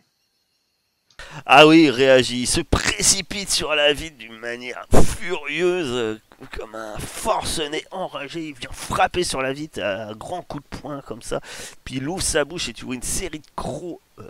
[1.46, 4.86] Ah oui, il réagit, il se précipite sur la vitre d'une manière
[5.20, 6.20] furieuse,
[6.58, 8.42] comme un forcené enragé.
[8.50, 11.40] Il vient frapper sur la vitre à grands coups de poing comme ça.
[11.84, 14.30] Puis il ouvre sa bouche et tu vois une série de crocs euh,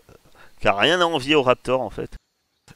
[0.59, 2.11] qui a rien à envier au Raptor en fait.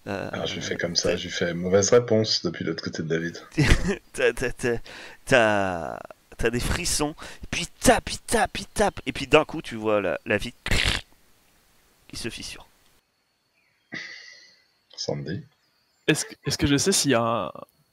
[0.07, 3.03] Euh, Alors je lui fais comme ça, je lui fais mauvaise réponse depuis l'autre côté
[3.03, 3.37] de David.
[4.13, 4.77] t'as, t'as- t'as-
[5.25, 5.99] t'as-
[6.37, 9.61] t'as des frissons, et puis il tape, il tape, il tape, et puis d'un coup
[9.61, 10.57] tu vois la, la vitre
[12.07, 12.65] qui se fissure.
[15.01, 15.43] Sandy.
[16.07, 17.51] est-ce que, je sais s'il y a un,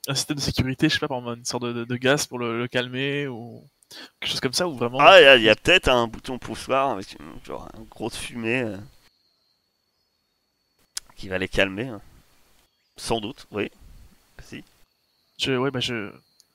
[0.08, 2.38] un système de sécurité, je sais pas, par une sorte de, de- de gaz pour
[2.38, 3.64] le, le calmer ou
[4.20, 7.14] quelque chose comme ça, ou vraiment Ah, il y a- peut-être un bouton poussoir avec
[7.18, 8.76] une- genre une grosse fumée euh,
[11.16, 11.88] qui va les calmer.
[11.88, 12.00] hein.
[12.96, 13.70] Sans doute, oui.
[14.42, 14.64] Si.
[15.38, 16.12] je, ouais, bah je,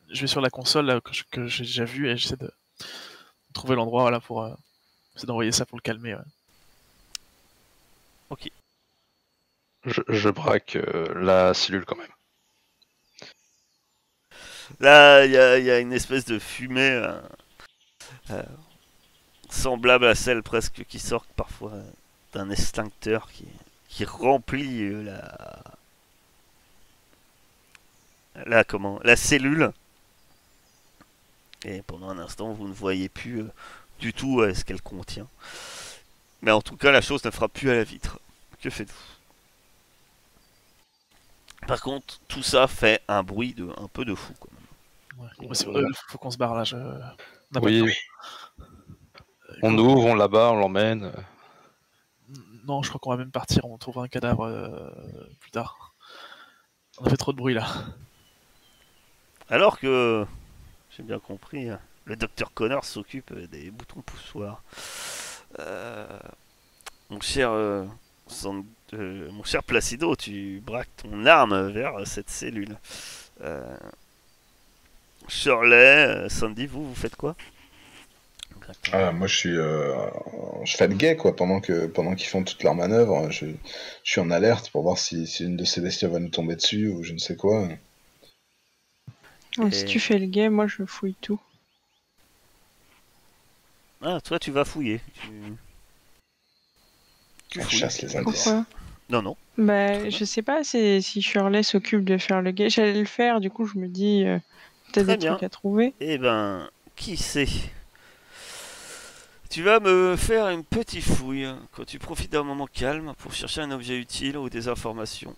[0.09, 0.99] je vais sur la console là,
[1.31, 2.51] que, j'ai déjà vu et j'essaie de
[3.53, 4.53] trouver l'endroit voilà, pour euh,
[5.15, 6.15] essayer d'envoyer ça pour le calmer.
[6.15, 6.21] ouais.
[9.85, 12.07] Je, braque euh, la cellule quand même.
[14.79, 17.19] Là, il y a, une espèce de fumée euh,
[18.31, 18.43] euh,
[19.49, 21.73] semblable à celle presque qui sort parfois
[22.33, 25.63] d'un extincteur qui, remplit la,
[28.45, 29.71] la comment la cellule.
[31.65, 33.45] Et pendant un instant, vous ne voyez plus
[33.99, 35.27] du tout ce qu'elle contient.
[36.41, 38.19] Mais en tout cas, la chose ne frappe plus à la vitre.
[38.61, 39.12] Que faites-vous?
[41.67, 44.33] Par contre, tout ça fait un bruit de un peu de fou.
[45.17, 45.27] Ouais.
[45.47, 46.63] Bah, c'est- euh, faut qu'on se barre là.
[46.63, 46.75] Je...
[47.55, 47.81] on Oui,
[49.61, 51.11] ouvre, on là-bas, on l'emmène.
[52.65, 53.65] Non, je crois qu'on va même partir.
[53.65, 54.89] On trouvera un cadavre euh,
[55.39, 55.93] plus tard.
[56.99, 57.67] On a fait trop de bruit là.
[59.49, 60.25] Alors que,
[60.95, 64.63] j'ai bien compris, hein, le docteur Connor s'occupe euh, des boutons poussoirs.
[65.59, 66.07] Euh,
[67.09, 67.85] mon cher, euh,
[68.27, 72.77] San- euh, mon cher Placido, tu braques ton arme vers cette cellule.
[73.41, 73.75] Euh,
[75.27, 75.75] Shirley,
[76.07, 77.35] euh, Sandy, vous, vous faites quoi.
[78.93, 79.93] Ah, moi, je suis, euh,
[80.63, 83.29] je fais le guet, quoi, pendant que, pendant qu'ils font toutes leurs manœuvres.
[83.29, 83.47] Je,
[84.03, 86.55] je suis en alerte pour voir si, si une de ces bestioles va nous tomber
[86.55, 87.67] dessus ou je ne sais quoi.
[89.57, 91.41] Ouais, Et- Si tu fais le gay, moi je fouille tout.
[94.01, 95.01] Ah, toi, tu vas fouiller.
[95.21, 95.29] Tu,
[97.49, 97.79] tu On fouilles.
[97.79, 98.43] chasse les indices.
[98.45, 98.65] Pourquoi
[99.09, 99.37] Non, non.
[99.57, 102.69] Bah, je sais pas si, si Shirley s'occupe de faire le gay.
[102.69, 104.39] J'allais le faire, du coup, je me dis, euh,
[104.91, 105.31] peut-être des bien.
[105.33, 105.93] trucs à trouver.
[105.99, 107.47] Eh ben, qui sait?
[109.49, 113.61] Tu vas me faire une petite fouille quand tu profites d'un moment calme pour chercher
[113.61, 115.35] un objet utile ou des informations.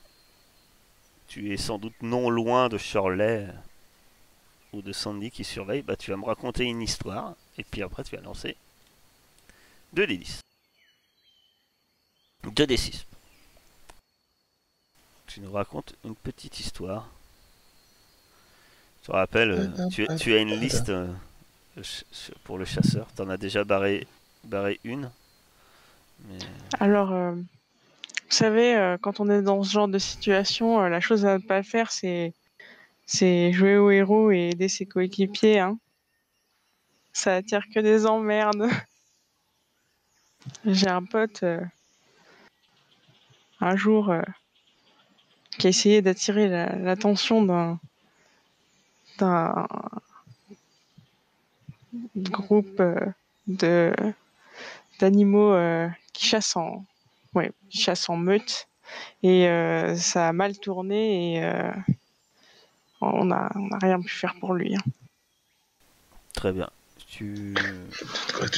[1.28, 3.48] Tu es sans doute non loin de Shirley
[4.72, 5.82] ou de Sandy qui surveille.
[5.82, 8.56] Bah, tu vas me raconter une histoire et puis après tu vas lancer
[9.94, 10.40] 2 d 10.
[12.54, 13.06] 2 d 6.
[15.36, 17.10] Tu nous racontes une petite histoire.
[19.02, 21.12] Je te rappelle, euh, tu, tu as une liste euh,
[22.46, 23.06] pour le chasseur.
[23.18, 24.08] T'en as déjà barré,
[24.46, 25.12] barré une.
[26.30, 26.38] Mais...
[26.80, 27.42] Alors, euh, vous
[28.30, 31.44] savez, euh, quand on est dans ce genre de situation, euh, la chose à ne
[31.44, 32.34] pas faire, c'est
[33.06, 35.60] c'est jouer au héros et aider ses coéquipiers.
[35.60, 35.78] Hein.
[37.12, 38.70] Ça attire que des emmerdes.
[40.66, 41.60] J'ai un pote, euh,
[43.60, 44.22] un jour, euh,
[45.58, 47.80] qui a essayé d'attirer la- l'attention d'un
[49.20, 49.68] d'un
[52.16, 53.00] groupe euh,
[53.48, 53.94] de
[55.00, 56.86] d'animaux euh, qui chassent en
[57.34, 58.68] ouais, qui chassent en meute
[59.24, 61.72] et euh, ça a mal tourné et euh,
[63.02, 64.76] on a on a rien pu faire pour lui.
[64.76, 64.82] hein.
[66.34, 66.70] Très bien.
[67.08, 67.54] Tu...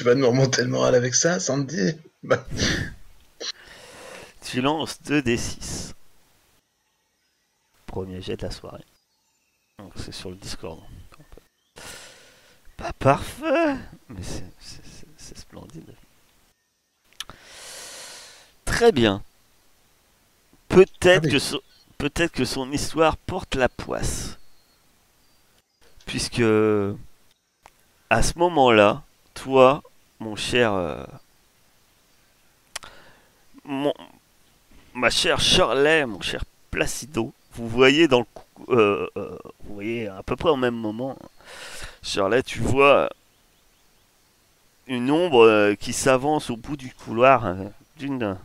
[0.04, 1.92] Vas nous remonter le moral avec ça, Sandy?
[2.24, 2.44] Bah,
[4.44, 5.94] tu lances 2 d 6.
[7.88, 8.84] Premier jet de la soirée.
[9.80, 10.80] Donc c'est sur le Discord.
[12.78, 13.76] Pas parfait,
[14.10, 14.44] mais c'est-
[15.36, 15.94] splendide.
[18.66, 19.24] Très bien.
[20.68, 21.32] Peut-être Ah oui.
[21.32, 21.62] que son-
[21.98, 24.38] peut-être que son histoire porte la poisse.
[26.06, 26.42] Puisque
[28.10, 29.82] à ce moment-là, toi,
[30.20, 31.04] mon cher euh,
[33.64, 33.94] mon,
[34.94, 38.26] ma chère Shirley, mon cher Placido, vous voyez dans le
[38.70, 41.18] euh, euh, vous voyez à peu près au même moment,
[42.04, 43.10] Shirley, tu vois
[44.88, 47.56] une ombre euh, qui s'avance au bout du couloir
[47.98, 48.38] d'une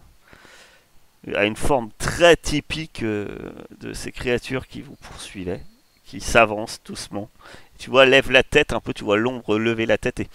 [1.35, 5.63] à une forme très typique de ces créatures qui vous poursuivaient,
[6.05, 7.31] qui s'avancent doucement.
[7.79, 10.29] Tu vois, lève la tête un peu, tu vois l'ombre lever la tête et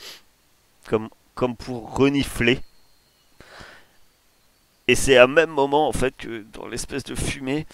[0.85, 1.09] comme
[1.57, 2.61] pour renifler.
[4.87, 7.65] Et c'est à même moment en fait que dans l'espèce de fumée,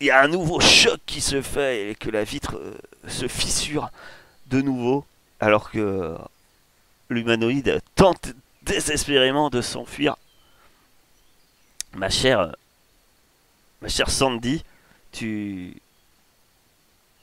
[0.00, 2.78] il y a un nouveau choc qui se fait et que la vitre euh,
[3.08, 3.90] se fissure
[4.46, 5.04] de nouveau,
[5.40, 6.16] alors que
[7.08, 8.32] l'humanoïde tente
[8.62, 10.16] désespérément de s'enfuir.
[11.94, 12.52] Ma chère, euh,
[13.82, 14.62] ma chère Sandy,
[15.10, 15.74] tu,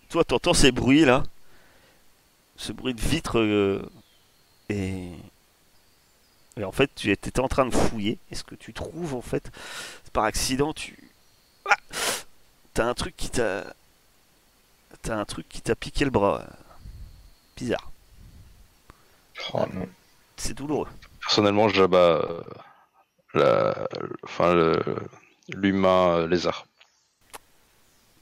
[0.09, 1.23] toi, t'entends ces bruits là,
[2.57, 3.89] ce bruit de vitre euh,
[4.69, 5.11] et
[6.57, 8.17] et en fait, tu étais en train de fouiller.
[8.31, 9.51] Et ce que tu trouves, en fait,
[10.13, 10.97] par accident, tu.
[11.69, 11.75] Ah
[12.75, 13.73] T'as un truc qui t'a.
[15.01, 16.43] T'as un truc qui t'a piqué le bras.
[17.55, 17.89] Bizarre.
[19.53, 19.87] oh non.
[20.35, 20.89] C'est douloureux.
[21.21, 22.43] Personnellement, j'abats euh,
[23.33, 23.87] la...
[24.23, 24.83] enfin, le...
[25.47, 26.67] l'humain euh, lézard.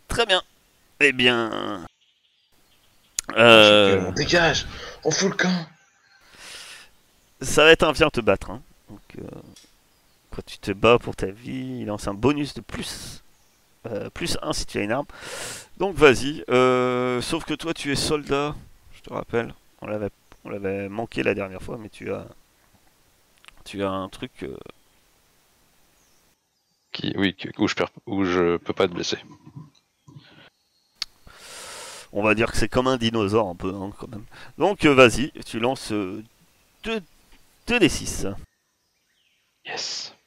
[0.07, 0.43] Très bien.
[0.99, 1.83] Eh bien.
[3.29, 4.67] On Euh, dégage
[5.03, 5.67] On fout le camp
[7.41, 8.51] ça va être un viens te battre.
[8.51, 8.61] hein.
[8.89, 9.41] Donc, euh,
[10.31, 13.22] quand tu te bats pour ta vie, il lance un bonus de plus.
[13.87, 15.05] Euh, plus 1 si tu as une arme.
[15.77, 16.43] Donc vas-y.
[16.49, 18.55] euh, sauf que toi tu es soldat,
[18.95, 19.53] je te rappelle.
[19.81, 20.09] On l'avait,
[20.45, 22.25] on l'avait manqué la dernière fois, mais tu as,
[23.65, 24.31] tu as un truc.
[24.43, 24.57] euh,
[26.91, 27.13] Qui...
[27.17, 27.75] Oui, où je,
[28.05, 29.17] où je peux pas être blessé.
[32.11, 34.25] on va dire que c'est comme un dinosaure un peu hein, quand même.
[34.57, 36.23] Donc vas-y, tu lances 2
[37.79, 38.27] des 6.
[39.65, 40.11] Yes.
[40.11, 40.17] Donc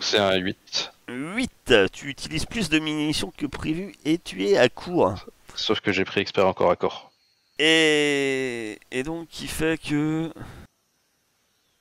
[0.00, 0.92] c'est un 8.
[1.08, 1.74] 8.
[1.92, 5.14] Tu utilises plus de munitions que prévu et tu es à court.
[5.54, 7.10] Sauf que j'ai pris expert encore à corps.
[7.58, 10.32] Et, et donc, qui fait que.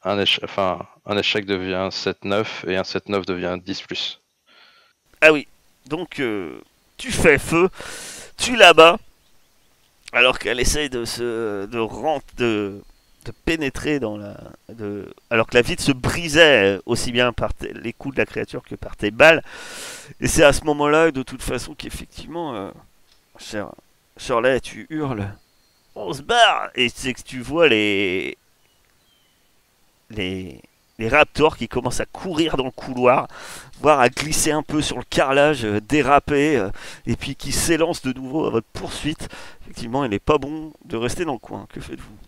[0.04, 4.22] Un échec, enfin, un échec devient 7-9 et un 7-9 devient 10 plus.
[5.22, 5.48] Ah oui,
[5.88, 6.62] donc euh,
[6.98, 7.70] tu fais feu,
[8.38, 8.98] tu la bats,
[10.14, 11.66] alors qu'elle essaye de se.
[11.66, 12.36] de rentrer.
[12.38, 12.82] De,
[13.32, 14.38] pénétrer dans la.
[15.30, 18.76] Alors que la vitre se brisait aussi bien par les coups de la créature que
[18.76, 19.44] par tes balles.
[20.20, 22.56] Et c'est à ce moment-là, de toute façon, qu'effectivement.
[22.56, 22.72] Euh,
[23.40, 23.72] cher,
[24.18, 25.34] Shirley, tu hurles.
[25.96, 28.38] On se barre Et c'est que tu vois les.
[30.10, 30.62] Les.
[31.00, 33.28] Les raptors qui commencent à courir dans le couloir,
[33.82, 36.72] voire à glisser un peu sur le carrelage, euh, déraper, euh,
[37.06, 39.30] et puis qui s'élancent de nouveau à votre poursuite.
[39.62, 41.68] Effectivement, il n'est pas bon de rester dans le coin.
[41.72, 42.27] Que faites-vous?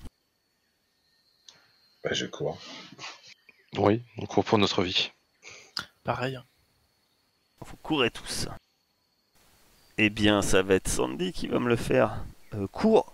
[2.04, 2.58] Bah, je cours.
[3.78, 5.12] Oui, on court pour notre vie.
[6.04, 6.40] Pareil.
[7.62, 8.48] Vous courez tous.
[9.98, 12.24] Eh bien, ça va être Sandy qui va me le faire.
[12.54, 13.14] Euh, cours.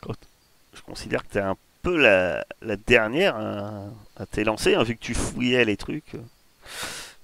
[0.00, 0.14] Quand-
[0.74, 3.84] Je considère que tu es un peu la, la dernière à,
[4.16, 6.12] à t'élancer, hein, vu que tu fouillais les trucs.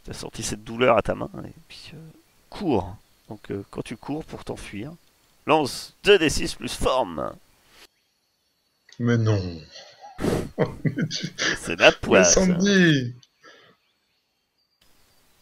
[0.04, 1.30] Tu as senti cette douleur à ta main.
[1.46, 1.98] Et puis, euh,
[2.50, 2.96] cours.
[3.28, 4.92] Donc, euh, quand tu cours pour t'enfuir,
[5.46, 7.32] lance 2d6 plus forme.
[8.98, 9.62] Mais non.
[11.56, 12.48] C'est la poisse.
[12.50, 12.58] hein.
[12.58, 13.14] Sandy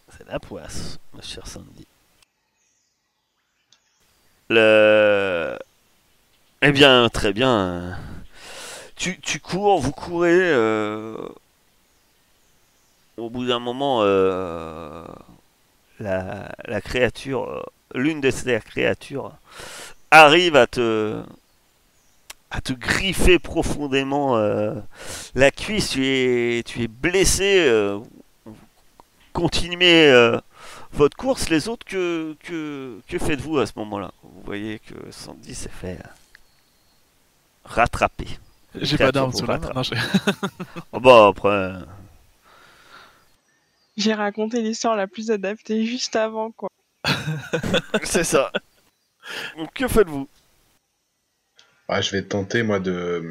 [0.08, 1.86] C'est la poisse, ma chère Sandy.
[4.48, 5.58] Le...
[6.62, 7.96] Eh bien, très bien.
[8.96, 10.30] Tu, tu cours, vous courez.
[10.40, 11.16] euh,
[13.16, 15.04] Au bout d'un moment, euh,
[16.00, 17.62] la, la créature, euh,
[17.94, 19.32] l'une de ces créatures,
[20.10, 21.22] arrive à te,
[22.54, 24.74] à te griffer profondément euh,
[25.34, 25.90] la cuisse.
[25.90, 27.64] Tu es, tu es blessé.
[27.66, 27.98] euh,
[29.32, 30.38] continuez euh,
[30.92, 34.12] votre course, les autres, que, que, que faites-vous à ce moment-là?
[34.22, 35.98] Vous voyez que Sandy s'est fait
[37.64, 38.28] rattraper.
[38.76, 39.72] J'ai pas d'arme sous la main.
[40.92, 41.72] Oh bah après,
[43.96, 46.68] J'ai raconté l'histoire la plus adaptée juste avant, quoi.
[48.04, 48.50] c'est ça.
[49.56, 50.28] Donc que faites-vous?
[51.88, 53.22] Ah, je vais tenter, moi, de,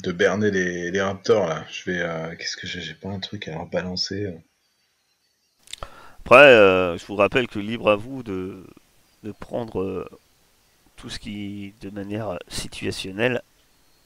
[0.00, 1.64] de berner les, les raptors, là.
[1.72, 2.00] Je vais...
[2.00, 4.38] euh, Qu'est-ce que j'ai J'ai pas un truc à leur balancer euh.
[6.24, 8.64] Après, euh, je vous rappelle que libre à vous de,
[9.24, 10.08] de prendre euh,
[10.96, 13.42] tout ce qui, de manière situationnelle,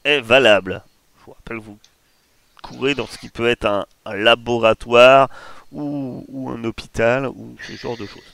[0.05, 0.83] est valable.
[1.21, 1.79] Je vous rappelle, vous
[2.63, 5.31] courez dans ce qui peut être un, un laboratoire
[5.73, 8.34] ou, ou un hôpital ou ce genre de choses.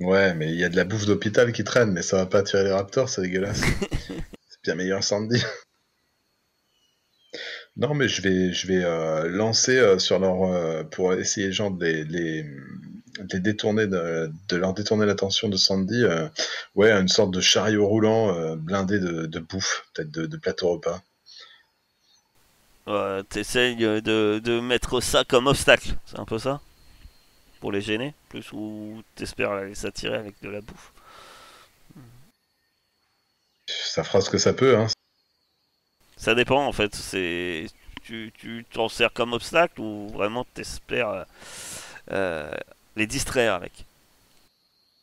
[0.00, 2.38] Ouais, mais il y a de la bouffe d'hôpital qui traîne, mais ça va pas
[2.38, 3.60] attirer les raptors, c'est dégueulasse.
[4.48, 5.42] c'est bien meilleur Sandy.
[7.76, 10.42] non, mais je vais, je vais euh, lancer euh, sur leur.
[10.44, 15.48] euh, pour essayer, genre, de les, les, de les détourner, de, de leur détourner l'attention
[15.50, 16.02] de Sandy.
[16.74, 21.02] ouais, une sorte de chariot roulant blindé de, de bouffe, peut-être de, plateau repas.
[22.88, 26.60] Euh, T'essayes de, de mettre ça comme obstacle, c'est un peu ça?
[27.60, 30.92] Pour les gêner Plus ou t'espères les attirer avec de la bouffe
[33.68, 34.86] Ça fera ce que ça peut, hein.
[36.16, 37.66] Ça dépend en fait, c'est
[38.02, 41.24] tu tu t'en sers comme obstacle ou vraiment t'espères euh,
[42.12, 42.52] euh,
[42.96, 43.86] les distraire avec.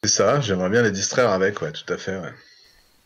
[0.04, 2.34] C'est ça, j'aimerais bien les distraire avec, ouais, tout à fait, ouais.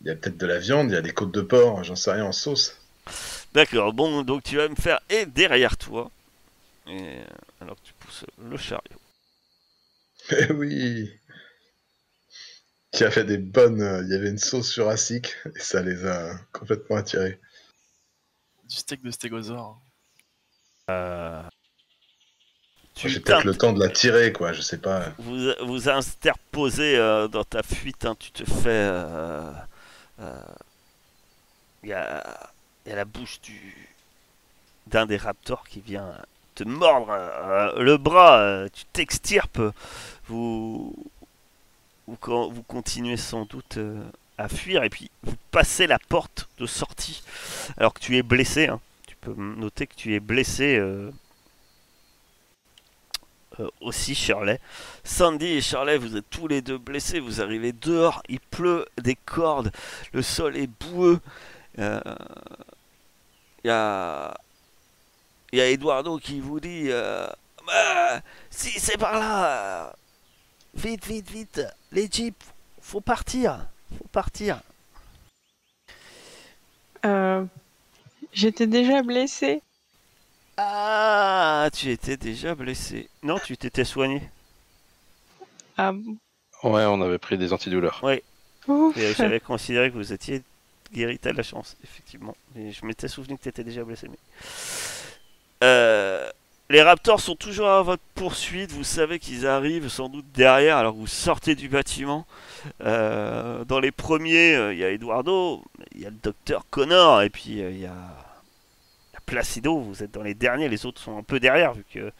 [0.02, 1.95] Il y a peut-être de la viande, il y a des côtes de porc, j'en
[1.95, 2.78] sais rien, en sauce.
[3.54, 6.12] D'accord, bon donc tu vas me faire et derrière toi.
[6.88, 7.24] Et euh,
[7.62, 9.01] alors que tu pousses le chariot.
[10.30, 11.10] Eh oui
[12.92, 13.82] Qui a fait des bonnes...
[13.82, 17.40] euh, Il y avait une sauce jurassique, et ça les a complètement attirés.
[18.66, 19.82] Du steak de stégosaure.
[20.90, 21.42] Euh,
[22.96, 25.14] J'ai peut-être le temps de la tirer, quoi, je sais pas.
[25.18, 28.70] vous vous interposez euh, dans ta fuite, hein, tu te fais.
[28.70, 29.52] euh,
[30.20, 30.44] euh,
[31.84, 32.52] Il y, a,
[32.86, 33.88] il y a la bouche du
[34.88, 36.16] d'un des raptors qui vient
[36.64, 39.62] mordre euh, le bras, euh, tu t'extirpes,
[40.28, 40.95] vous,
[42.07, 44.01] vous, con- vous continuez sans doute euh,
[44.38, 47.24] à fuir et puis vous passez la porte de sortie
[47.78, 48.68] alors que tu es blessé.
[48.68, 48.80] hein.
[49.07, 51.12] Tu peux noter que tu es blessé euh,
[53.59, 54.59] euh, aussi, Shirley.
[55.03, 59.16] Sandy et Shirley, vous êtes tous les deux blessés, vous arrivez dehors, il pleut des
[59.16, 59.72] cordes,
[60.14, 61.20] le sol est boueux.
[61.80, 62.01] Euh,
[63.64, 64.36] Il y a.
[65.52, 67.28] Il y a Eduardo qui vous dit euh,
[67.68, 69.93] Bah, Si, c'est par là
[70.74, 72.45] Vite, vite, vite Les jeeps
[72.82, 74.62] Faut partir Faut partir
[77.06, 77.45] Euh,
[78.34, 79.62] J'étais déjà blessée.
[80.56, 83.10] Ah, tu étais déjà blessé.
[83.24, 84.22] Non, tu t'étais soigné.
[85.78, 86.18] Ah bon
[86.64, 88.02] Ouais, on avait pris des antidouleurs.
[88.10, 88.24] Et
[89.18, 90.43] J'avais considéré que vous étiez
[90.93, 92.36] guéri, t'as de la chance, effectivement.
[92.56, 94.08] Et je m'étais souvenu que t'étais déjà blessé.
[94.08, 94.18] Mais...
[95.64, 96.30] Euh,
[96.70, 98.72] les Raptors sont toujours à votre poursuite.
[98.72, 102.26] Vous savez qu'ils arrivent sans doute derrière alors vous sortez du bâtiment.
[102.82, 107.22] Euh, dans les premiers, euh, il y a Eduardo, il y a le docteur Connor
[107.24, 107.95] et puis il y a
[109.26, 109.80] Placido.
[109.80, 112.12] Vous êtes dans les derniers, les autres sont un peu derrière vu qu'ils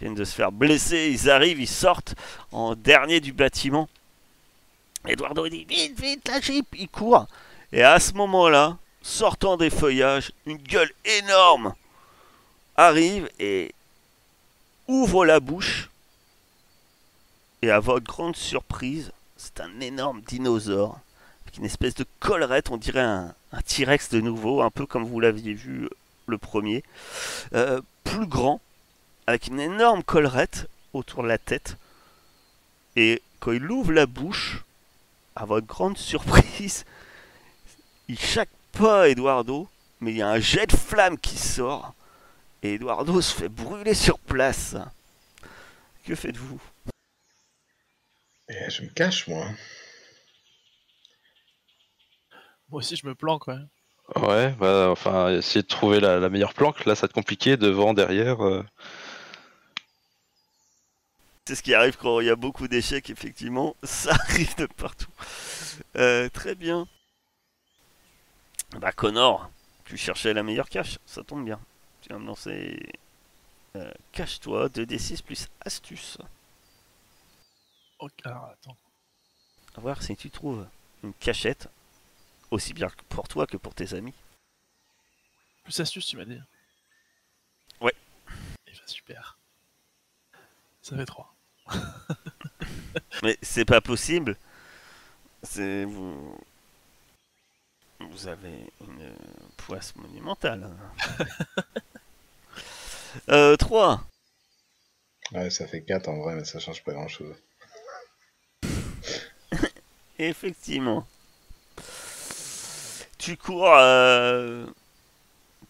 [0.00, 1.10] viennent de se faire blesser.
[1.12, 2.14] Ils arrivent, ils sortent
[2.50, 3.88] en dernier du bâtiment.
[5.06, 7.26] Eduardo dit vite, vite, la jeep, il court.
[7.72, 11.74] Et à ce moment-là, sortant des feuillages, une gueule énorme
[12.76, 13.74] arrive et
[14.88, 15.90] ouvre la bouche.
[17.62, 21.00] Et à votre grande surprise, c'est un énorme dinosaure
[21.46, 25.04] avec une espèce de collerette, on dirait un, un T-Rex de nouveau, un peu comme
[25.04, 25.90] vous l'aviez vu euh,
[26.26, 26.82] le premier.
[27.54, 28.60] Euh, plus grand,
[29.26, 31.76] avec une énorme collerette autour de la tête.
[32.96, 34.64] Et quand il ouvre la bouche,
[35.36, 36.84] à votre grande surprise,
[38.08, 39.68] il chaque pas Eduardo,
[40.00, 41.94] mais il y a un jet de flamme qui sort.
[42.62, 44.76] Et Eduardo se fait brûler sur place.
[46.04, 46.60] Que faites-vous?
[48.48, 49.46] Et je me cache, moi.
[52.68, 53.58] Moi aussi, je me planque, ouais.
[54.16, 56.84] Ouais, bah, enfin, essayer de trouver la, la meilleure planque.
[56.84, 58.44] Là, ça va être compliqué, devant, derrière.
[58.44, 58.64] euh.
[61.46, 63.76] C'est ce qui arrive quand il y a beaucoup d'échecs, effectivement.
[63.84, 65.10] Ça arrive de partout.
[65.96, 66.86] Euh, très bien.
[68.80, 69.48] Bah, Connor,
[69.84, 70.98] tu cherchais la meilleure cache.
[71.06, 71.60] Ça tombe bien.
[72.06, 72.88] Tu vas me lancer.
[73.74, 76.18] euh, Cache-toi, 2d6 plus astuce.
[77.98, 78.76] Ok, alors attends.
[79.78, 80.68] Voir si tu trouves
[81.02, 81.68] une cachette.
[82.52, 84.14] Aussi bien pour toi que pour tes amis.
[85.64, 86.40] Plus astuce, tu m'as dit.
[87.80, 87.92] Ouais.
[88.68, 89.36] Et bah, super.
[90.80, 91.34] Ça fait 3.
[93.24, 94.36] Mais c'est pas possible.
[95.42, 96.38] C'est vous.
[97.98, 99.16] Vous avez une
[99.56, 100.70] poisse monumentale.
[103.30, 104.02] euh, 3.
[105.32, 107.34] Ouais, ça fait 4 en vrai, mais ça change pas grand chose.
[110.18, 111.06] Effectivement.
[113.18, 114.66] Tu cours euh,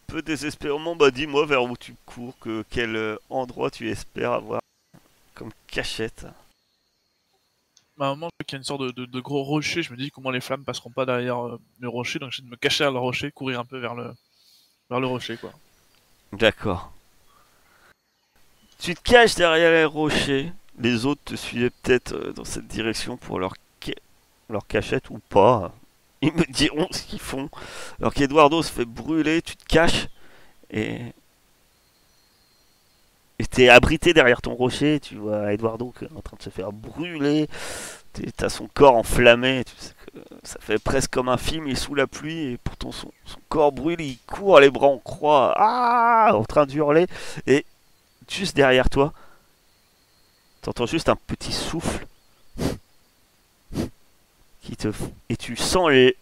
[0.06, 0.94] peu désespérément.
[0.96, 4.60] Bah dis-moi vers où tu cours, que quel euh, endroit tu espères avoir
[5.34, 6.26] comme cachette.
[7.96, 9.42] Bah, à un moment, je vois qu'il y a une sorte de, de- de gros
[9.42, 9.82] rocher.
[9.82, 12.18] Je me dis comment les flammes passeront pas derrière euh, le rocher.
[12.18, 14.12] Donc, j'essaie de me cacher à le rocher, courir un peu vers le,
[14.90, 15.52] vers le rocher, quoi.
[16.32, 16.92] D'accord.
[18.78, 20.52] Tu te caches derrière les rochers.
[20.78, 23.94] Les autres te suivaient peut-être euh, dans cette direction pour leur, ca-
[24.50, 25.72] leur cachette ou pas.
[26.20, 27.48] Ils me diront ce qu'ils font.
[27.98, 30.08] Alors qu'Eduardo se fait brûler, tu te caches
[30.70, 31.00] et.
[33.38, 36.48] Et t'es abrité derrière ton rocher, tu vois Eduardo qui est en train de se
[36.48, 37.48] faire brûler,
[38.34, 39.62] t'as son corps enflammé,
[40.42, 43.12] ça fait presque comme un film, il est sous la pluie et pourtant son,
[43.50, 47.06] corps brûle, il court les bras en croix, ah, en train d'hurler,
[47.46, 47.66] et
[48.28, 49.12] juste derrière toi,
[50.62, 52.06] t'entends juste un petit souffle
[54.60, 54.88] qui te
[55.28, 56.16] et tu sens les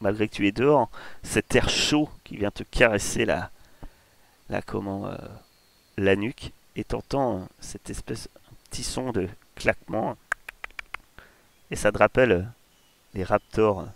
[0.00, 0.90] malgré que tu es dehors
[1.22, 3.50] cet air chaud qui vient te caresser la
[4.48, 5.16] la comment euh,
[5.96, 10.16] la nuque et t'entends euh, cette espèce un petit son de claquement
[11.70, 12.42] et ça te rappelle euh,
[13.14, 13.86] les raptors.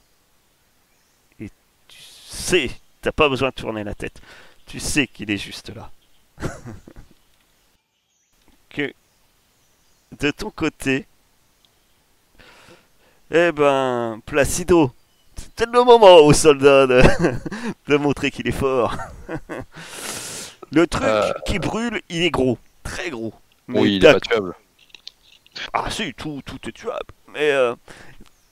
[1.41, 1.51] Et
[1.89, 2.71] tu sais
[3.03, 4.21] t'as pas besoin de tourner la tête.
[4.67, 5.91] Tu sais qu'il est juste là
[8.71, 8.93] que
[10.19, 11.07] de ton côté
[13.31, 14.93] eh ben Placido
[15.37, 17.03] c'est peut-être le moment aux soldats de,
[17.89, 18.97] de montrer qu'il est fort
[20.73, 21.33] le truc Euh.
[21.47, 23.33] qui brûle il est gros très gros
[23.69, 24.55] Mais Oui, il est pas tuable.
[25.73, 27.13] ah si, tout, tout est tuable.
[27.33, 27.75] Mais euh,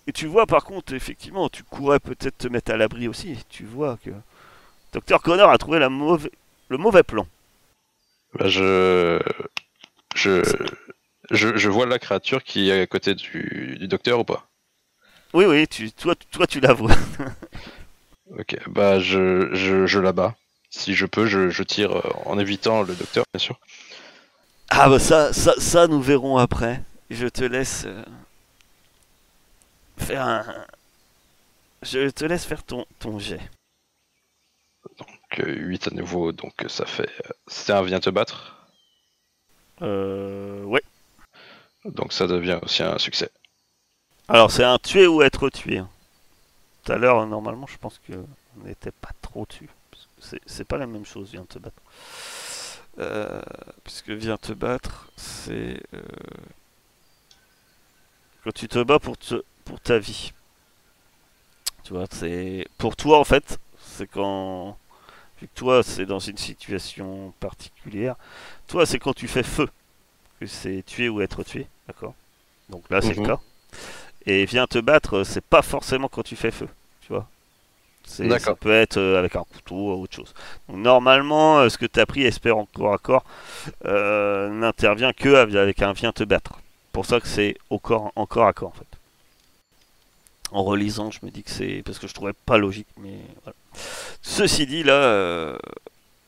[0.07, 3.39] et tu vois par contre, effectivement, tu courais peut-être te mettre à l'abri aussi.
[3.49, 4.11] Tu vois que
[4.93, 7.27] Docteur Connor a trouvé la le mauvais plan.
[8.35, 9.21] Bah, je...
[10.15, 10.43] Je...
[11.31, 11.57] je.
[11.57, 14.49] Je vois la créature qui est à côté du, du docteur ou pas?
[15.33, 16.95] Oui, oui, tu, toi, toi tu la vois.
[18.39, 20.35] Ok, bah je, je, je la bats.
[20.71, 23.61] Si je peux, je, je tire euh, en évitant le docteur, bien sûr.
[24.71, 26.83] Ah bah ça, ça, ça nous verrons après.
[27.11, 28.03] Je te laisse euh,
[29.99, 30.45] faire un...
[31.83, 33.41] Je te laisse faire ton, ton jet.
[35.37, 37.09] Donc 8 à nouveau, donc ça fait.
[37.27, 38.69] euh, C'est un vient te battre.
[39.83, 40.83] Euh, ouais.
[41.87, 43.31] Donc ça devient aussi un succès.
[44.29, 45.79] Alors c'est un tuer ou être tué.
[45.79, 45.89] hein.
[46.85, 49.69] Tout à l'heure, normalement, je pense que on n'était pas trop dessus.
[50.47, 51.81] c'est pas la même chose, viens te battre.
[52.99, 53.43] Euh,
[53.83, 55.81] puisque viens te battre, c'est.
[55.95, 56.03] euh,
[58.45, 60.33] Quand tu te bats pour, te, pour ta vie.
[61.85, 62.67] Tu vois, c'est.
[62.79, 64.77] Pour toi, en fait, c'est quand.
[65.41, 68.17] Vu que toi, c'est dans une situation particulière.
[68.69, 69.69] Toi, c'est quand tu fais feu.
[70.41, 71.67] Que c'est tuer ou être tué.
[71.87, 72.15] D'accord?
[72.69, 73.23] Donc là, c'est Mhm.
[73.23, 73.41] le cas.
[74.27, 76.69] Et viens te battre, c'est pas forcément quand tu fais feu.
[77.03, 77.27] Tu vois?
[78.07, 80.35] Ça peut être euh, avec un couteau ou autre chose.
[80.69, 83.25] Donc, normalement, euh, ce que tu as pris, espère en corps à corps,
[83.87, 86.61] euh, n'intervient que av- avec un viens te battre.
[86.93, 88.94] Pour ça que c'est au corps, en corps à corps en fait.
[90.55, 93.57] En relisant, je me dis que c'est parce que je trouvais pas logique, mais voilà.
[94.23, 95.59] Ceci dit, là, euh,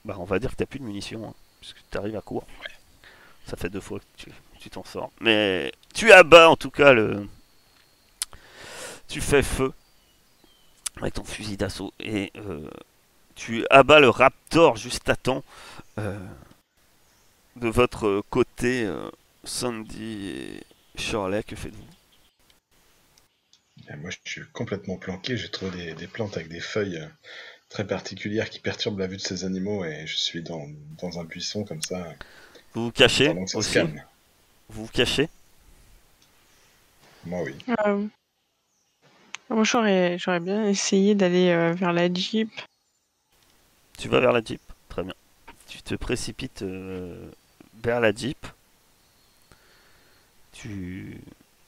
[0.05, 2.45] bah, on va dire que t'as plus de munitions, hein, puisque tu arrives à court.
[3.47, 5.11] Ça fait deux fois que tu tu t'en sors.
[5.21, 7.29] Mais tu abats en tout cas le.
[9.09, 9.73] Tu fais feu
[11.01, 12.69] avec ton fusil d'assaut et euh,
[13.37, 15.45] tu abats le raptor juste à temps.
[15.99, 16.19] euh,
[17.57, 18.87] de votre côté,
[19.45, 20.65] Sandy et
[21.01, 21.96] Shirley, que faites-vous?
[23.91, 25.37] Et moi, je suis complètement planqué.
[25.37, 27.07] J'ai trouvé des, des plantes avec des feuilles euh,
[27.69, 30.67] très particulières qui perturbent la vue de ces animaux et je suis dans,
[30.99, 32.15] dans un buisson comme ça.
[32.75, 33.79] Vous vous cachez aussi.
[34.69, 35.29] Vous vous cachez
[37.25, 37.55] Moi, oui.
[37.87, 38.07] Euh,
[39.51, 42.51] Moi, j'aurais, j'aurais bien essayé d'aller euh, vers la Jeep.
[43.99, 45.15] Tu vas vers la Jeep Très bien.
[45.69, 47.31] Tu te précipites euh,
[47.83, 48.47] vers la Jeep.
[50.53, 51.21] Tu,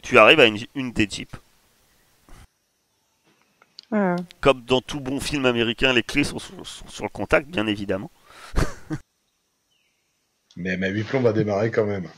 [0.02, 1.36] tu arrives à une, une des Jeeps.
[4.40, 7.66] Comme dans tout bon film américain, les clés sont sur, sont sur le contact, bien
[7.66, 8.10] évidemment.
[10.56, 12.08] Mais ma 8 plombs va démarrer quand même.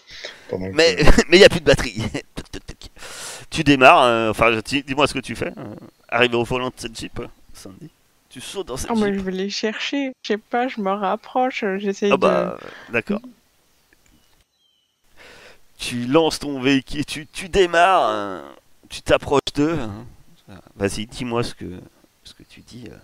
[0.48, 0.96] Pendant que- Mais
[1.32, 2.02] il n'y a plus de batterie.
[3.50, 5.52] Tu démarres, euh, enfin dis- dis-moi ce que tu fais.
[5.58, 5.74] euh,
[6.08, 7.90] arrivé au volant de cette Jeep, euh, Sandy.
[8.28, 9.16] Tu sautes dans cette Oh, moi, Jeep.
[9.16, 10.12] je vais les chercher.
[10.22, 11.64] Je sais pas, je me rapproche.
[11.64, 12.58] euh, J'essaye Ah bah,
[12.88, 12.92] de.
[12.92, 13.20] d'accord.
[15.78, 18.44] Tu lances ton véhicule, tu, tu démarres,
[18.88, 19.78] tu t'approches d'eux.
[19.80, 20.06] hein.
[20.76, 21.80] Vas-y, dis-moi ce que,
[22.24, 22.86] ce que tu dis.
[22.90, 22.96] euh,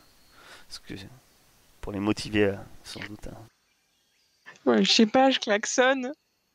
[0.68, 0.94] ce que,
[1.80, 3.28] pour les motiver, euh, sans doute.
[3.28, 3.36] hein.
[4.64, 6.12] Ouais, je sais pas, je klaxonne.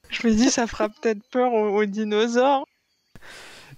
[0.09, 2.65] Je me dis, ça fera peut-être peur aux, aux dinosaures.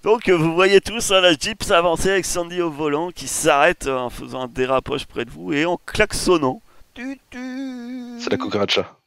[0.01, 3.85] Donc, euh, vous voyez tous hein, la Jeep s'avancer avec Sandy au volant qui s'arrête
[3.87, 6.61] euh, en faisant un dérapage près de vous et en klaxonnant.
[6.95, 8.19] Tu, tu.
[8.19, 8.97] C'est la cucaracha.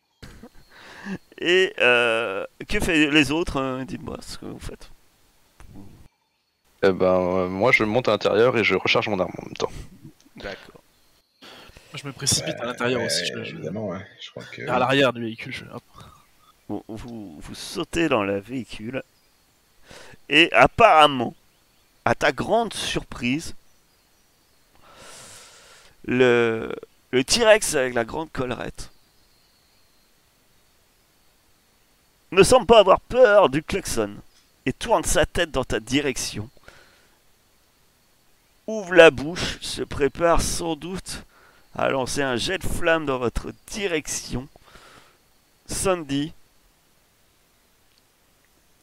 [1.38, 4.88] Et euh, que fait les autres hein, Dites-moi ce que vous faites.
[6.82, 9.56] Eh ben, euh, moi je monte à l'intérieur et je recharge mon arme en même
[9.56, 9.72] temps.
[10.36, 10.80] D'accord.
[11.92, 13.24] Moi, je me précipite Ouais, à l'intérieur ouais, aussi.
[13.26, 14.06] Je, je- Évidemment, ouais.
[14.20, 14.62] Je crois que.
[14.62, 15.52] vers l'arrière du véhicule.
[15.52, 15.82] je- hop.
[16.68, 19.02] Vous, vous, vous sautez dans le véhicule
[20.28, 21.34] et apparemment,
[22.04, 23.54] à ta grande surprise,
[26.04, 26.74] le,
[27.12, 28.90] le T-Rex avec la grande collerette
[32.32, 34.16] ne semble pas avoir peur du klaxon
[34.66, 36.50] et tourne sa tête dans ta direction.
[38.68, 41.24] Ouvre la bouche, se prépare sans doute
[41.74, 44.48] à lancer un jet de flamme dans votre direction.
[45.66, 46.32] Sandy,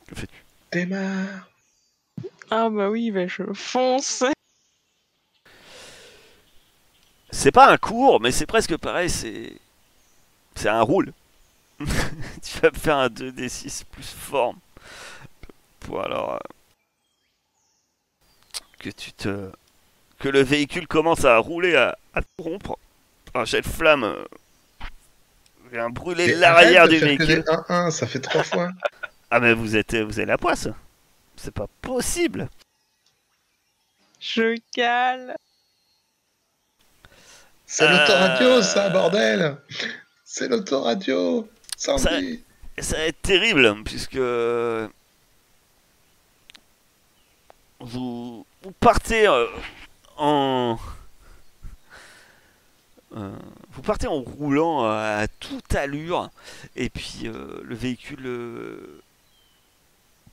[0.08, 0.44] que fais-tu?
[0.72, 1.48] Démarre
[2.50, 4.24] Ah bah oui, bah je fonce.
[7.32, 9.54] C'est pas un cours, mais c'est presque pareil, c'est.
[10.56, 11.14] C'est un roule.
[11.80, 14.60] tu vas me faire un 2d6 plus forme.
[15.80, 16.34] Pour alors.
[16.36, 16.40] euh,
[18.80, 19.52] Que tu te.
[20.24, 22.78] Que le véhicule commence à rouler, à, à te rompre.
[23.34, 24.06] Un jet de flamme.
[24.06, 24.24] euh,
[25.70, 27.28] vient brûler l'arrière du véhicule.
[27.28, 28.72] des 1-1, ça fait trois fois.
[29.36, 30.68] Ah, mais vous êtes, vous avez la poisse.
[31.36, 32.48] C'est pas possible.
[34.20, 35.36] Je cale.
[37.66, 39.58] C'est Euh, l'autoradio, ça, bordel
[40.24, 42.44] C'est l'autoradio Sandy
[42.80, 44.18] ça va être terrible puisque
[47.80, 49.48] vous, vous partez euh,
[50.18, 50.78] en
[53.16, 53.32] euh,
[53.72, 56.30] vous partez en roulant à toute allure.
[56.76, 59.02] Et puis euh, le véhicule euh,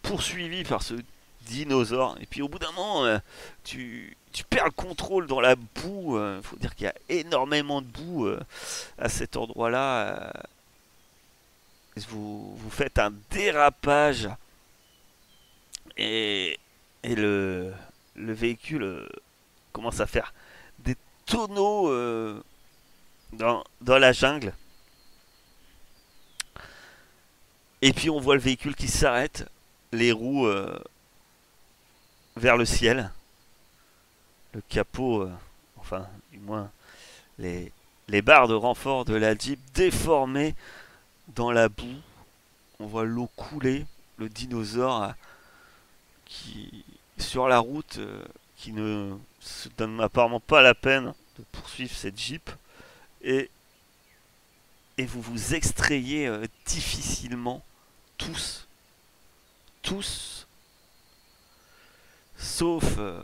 [0.02, 0.94] poursuivi par ce
[1.42, 2.16] dinosaure.
[2.20, 3.18] Et puis au bout d'un moment euh,
[3.64, 4.16] tu,
[4.48, 8.26] perds le contrôle dans la boue il faut dire qu'il y a énormément de boue
[8.26, 8.40] euh,
[8.98, 10.32] à cet endroit là
[12.08, 14.28] vous, faites un dérapage.
[15.96, 16.58] Et,
[17.04, 17.72] le,
[18.14, 19.08] le véhicule euh,
[19.72, 20.34] commence à faire
[20.80, 20.96] des
[21.26, 22.42] tonneaux euh,
[23.32, 24.52] dans, dans la jungle.
[27.82, 29.48] Et puis on voit le véhicule qui s'arrête,
[29.92, 30.78] les roues euh,
[32.36, 33.10] vers le ciel,
[34.52, 35.32] le capot, euh,
[35.78, 36.70] enfin du moins
[37.38, 37.72] les,
[38.22, 40.54] barres de renfort de la Jeep déformées
[41.28, 42.00] dans la boue.
[42.80, 43.86] On voit l'eau couler,
[44.18, 45.14] le dinosaure
[46.26, 46.84] qui
[47.16, 47.98] sur la route
[48.60, 52.50] qui ne se donne apparemment pas la peine de poursuivre cette Jeep
[53.22, 53.50] et
[54.98, 57.64] et vous vous extrayez euh, difficilement
[58.18, 58.66] tous
[59.82, 60.46] tous
[62.36, 63.22] sauf euh,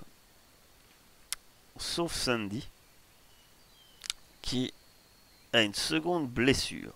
[1.78, 2.66] sauf Sandy
[4.46, 4.72] qui
[5.52, 6.92] a une seconde blessure.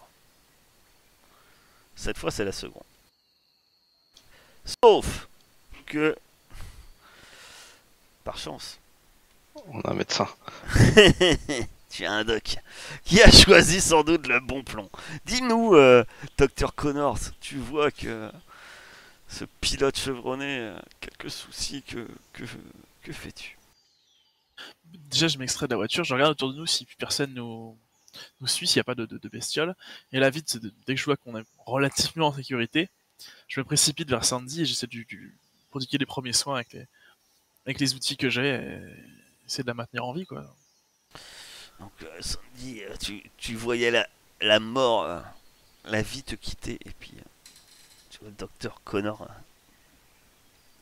[1.97, 2.85] Cette fois, c'est la seconde.
[4.83, 5.29] Sauf
[5.87, 6.17] que,
[8.25, 8.79] par chance,
[9.69, 10.29] On a un médecin.
[11.91, 12.57] tu as un doc
[13.05, 14.91] qui a choisi sans doute le bon plomb.
[15.27, 16.05] Dis-nous, euh,
[16.39, 18.31] docteur Connors, tu vois que
[19.29, 21.83] ce pilote chevronné a quelques soucis.
[21.83, 22.45] Que, que,
[23.03, 23.59] que fais-tu?
[25.11, 27.77] Déjà, je m'extrais de la voiture, je regarde autour de nous si plus personne nous,
[28.41, 29.75] nous suit, s'il n'y a pas de, de, de bestioles.
[30.13, 32.89] Et là, vite, de- dès que je vois qu'on est relativement en sécurité,
[33.49, 35.07] je me précipite vers Sandy et j'essaie de lui
[35.71, 36.87] prodiguer les premiers soins avec les,
[37.67, 38.81] avec les outils que j'ai et
[39.47, 40.45] essayer de la maintenir en vie, quoi.
[41.79, 44.09] Donc, euh, Sandy, euh, tu, tu voyais la,
[44.41, 45.21] la mort, euh,
[45.85, 47.23] la vie te quitter, et puis euh,
[48.11, 49.27] tu vois le docteur Connor euh,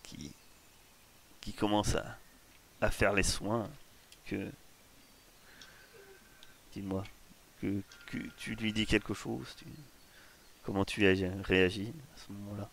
[0.03, 0.33] qui,
[1.41, 2.18] qui commence à,
[2.81, 3.70] à faire les soins.
[4.26, 4.51] Que.
[6.74, 7.05] Dis-moi,
[7.62, 9.64] que, que tu lui dis quelque chose tu-
[10.64, 12.68] Comment tu agi- réagis à ce moment-là?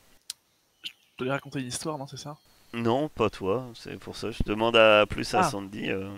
[1.17, 2.37] Je lui raconter une histoire, non, c'est ça?
[2.75, 4.31] Non, pas toi, c'est pour ça.
[4.31, 5.43] Je demande à, plus à Ah.
[5.49, 6.09] Sandy euh,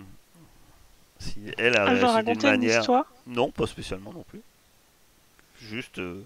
[1.18, 2.80] si elle a Ah, dois réagi d'une une manière.
[2.80, 4.42] histoire Non, pas spécialement non plus.
[5.60, 6.24] Juste, euh,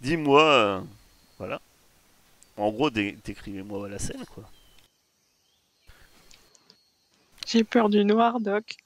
[0.00, 0.80] dis-moi, euh,
[1.38, 1.60] voilà.
[2.56, 4.44] En gros, dé- décrivez-moi la scène, quoi.
[7.46, 8.76] J'ai peur du noir, Doc.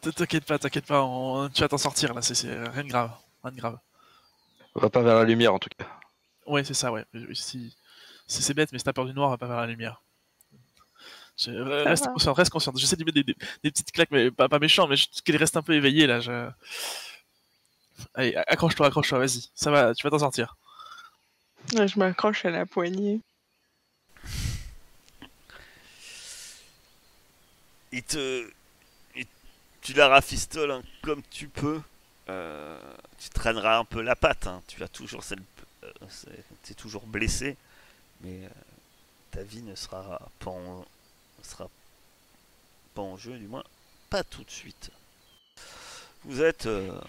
[0.00, 3.10] T'inquiète pas, t'inquiète pas, on- tu vas t'en sortir là, c'est c'est rien de grave.
[3.42, 3.78] Rien de grave.
[4.74, 5.86] On va pas vers la lumière en tout cas.
[6.46, 7.04] Ouais, c'est ça, ouais.
[7.34, 7.76] Si
[8.28, 10.02] c'est bête, mais si t'as peur du noir, va pas vers la lumière.
[11.36, 12.12] Je- reste va.
[12.12, 12.78] consciente, reste consciente.
[12.78, 15.06] J'essaie de lui mettre des, des- des petites claques, mais pas, pas méchant, mais je-
[15.24, 16.20] qu'elle reste un peu éveillée là.
[16.20, 16.48] Je...
[18.14, 19.48] Allez, accroche-toi, accroche-toi, vas-y.
[19.54, 20.56] Ça va, tu vas t'en sortir.
[21.72, 23.20] Je m'accroche à la poignée.
[27.92, 28.48] Il te.
[29.16, 29.26] il-
[29.82, 31.80] Tu la rafistoles hein, comme tu peux.
[32.28, 32.78] Euh,
[33.18, 34.46] tu traîneras un peu la patte.
[34.46, 34.62] hein.
[34.66, 35.38] Tu as toujours cette.
[35.84, 37.56] euh, c'est- T'es toujours blessé.
[38.20, 38.48] Mais euh,
[39.30, 40.84] ta vie ne sera pas en.
[41.42, 41.68] sera
[42.94, 43.64] pas en jeu, du moins.
[44.10, 44.90] Pas tout de suite.
[46.24, 46.66] Vous êtes.
[46.66, 47.00] euh,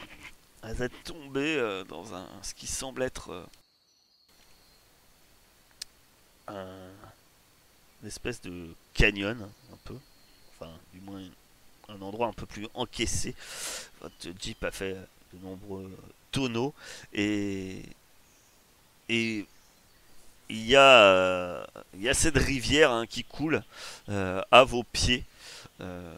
[0.64, 2.28] vous êtes tombé euh, dans un.
[2.44, 3.48] ce qui semble être.
[6.48, 6.90] un.
[8.02, 9.96] une espèce de canyon, un peu
[10.60, 11.22] enfin du moins
[11.88, 13.36] un endroit un peu plus encaissé.
[14.02, 14.96] Votre Jeep a fait
[15.34, 15.92] de nombreux
[16.32, 16.74] tonneaux
[17.14, 17.84] et
[19.10, 19.46] et
[20.50, 23.64] il y a euh, il y a cette rivière hein, qui coule
[24.10, 25.24] euh, à vos pieds.
[25.82, 26.14] Euh,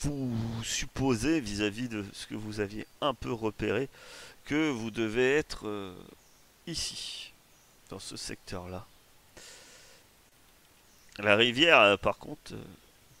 [0.00, 3.88] vous supposez vis-à-vis de ce que vous aviez un peu repéré
[4.44, 5.94] que vous devez être
[6.66, 7.32] ici
[7.88, 8.84] dans ce secteur-là.
[11.18, 12.52] La rivière, par contre,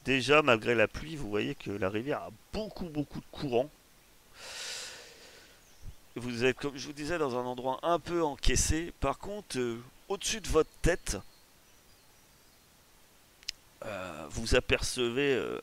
[0.04, 3.70] déjà malgré la pluie, vous voyez que la rivière a beaucoup beaucoup de courant.
[6.16, 8.92] Vous êtes, comme je vous disais, dans un endroit un peu encaissé.
[9.00, 11.16] Par contre, euh, au-dessus de votre tête,
[13.84, 15.60] euh, vous apercevez euh,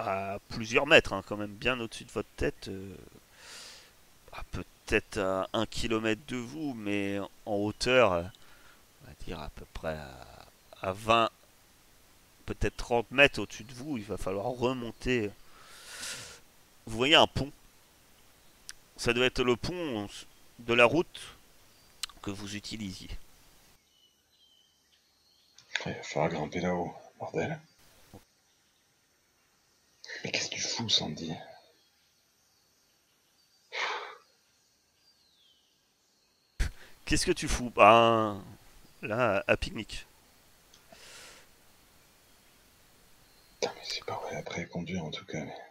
[0.00, 2.68] à plusieurs mètres, hein, quand même bien au-dessus de votre tête,
[4.32, 9.64] à peut-être à un kilomètre de vous, mais en hauteur, on va dire à peu
[9.74, 9.96] près
[10.82, 11.30] à 20,
[12.46, 15.30] peut-être 30 mètres au-dessus de vous, il va falloir remonter.
[16.86, 17.52] Vous voyez un pont.
[19.00, 20.06] Ça doit être le pont
[20.58, 21.22] de la route
[22.20, 23.08] que vous utilisiez.
[25.86, 27.58] Il va falloir grimper là-haut, bordel.
[30.22, 31.32] Mais qu'est-ce que tu fous, Sandy?
[37.06, 38.44] Qu'est-ce que tu fous Ben,
[39.00, 40.06] là, à pique-nique?
[43.54, 45.42] Putain, mais c'est pas vrai après conduire en tout cas.
[45.42, 45.69] Mais...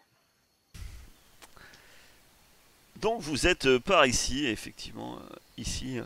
[3.02, 6.04] Donc vous êtes euh, par ici, effectivement, euh, ici, euh,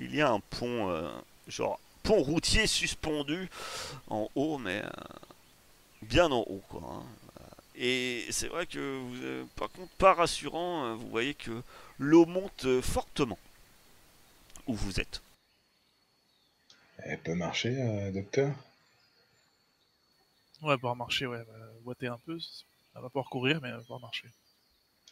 [0.00, 1.10] il y a un pont, euh,
[1.48, 3.48] genre pont routier suspendu
[4.08, 4.90] en haut, mais euh,
[6.02, 6.82] bien en haut, quoi.
[6.84, 7.02] hein.
[7.74, 11.62] Et c'est vrai que, vous, euh, par contre, pas rassurant, vous voyez que
[11.98, 13.38] l'eau monte fortement
[14.66, 15.20] où vous êtes.
[16.98, 18.54] Elle peut marcher, euh, docteur?
[20.62, 21.44] Ouais, pouvoir marcher, ouais,
[21.82, 22.38] boiter un peu.
[22.94, 24.28] Elle va pouvoir courir, mais elle va pouvoir marcher.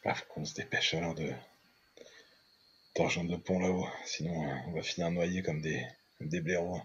[0.04, 1.32] Ah, faut qu'on se dépêche alors de
[2.96, 3.86] de rejoindre le pont là-haut.
[4.04, 5.86] Sinon, euh, on va finir noyés comme des,
[6.18, 6.80] comme des blaireaux.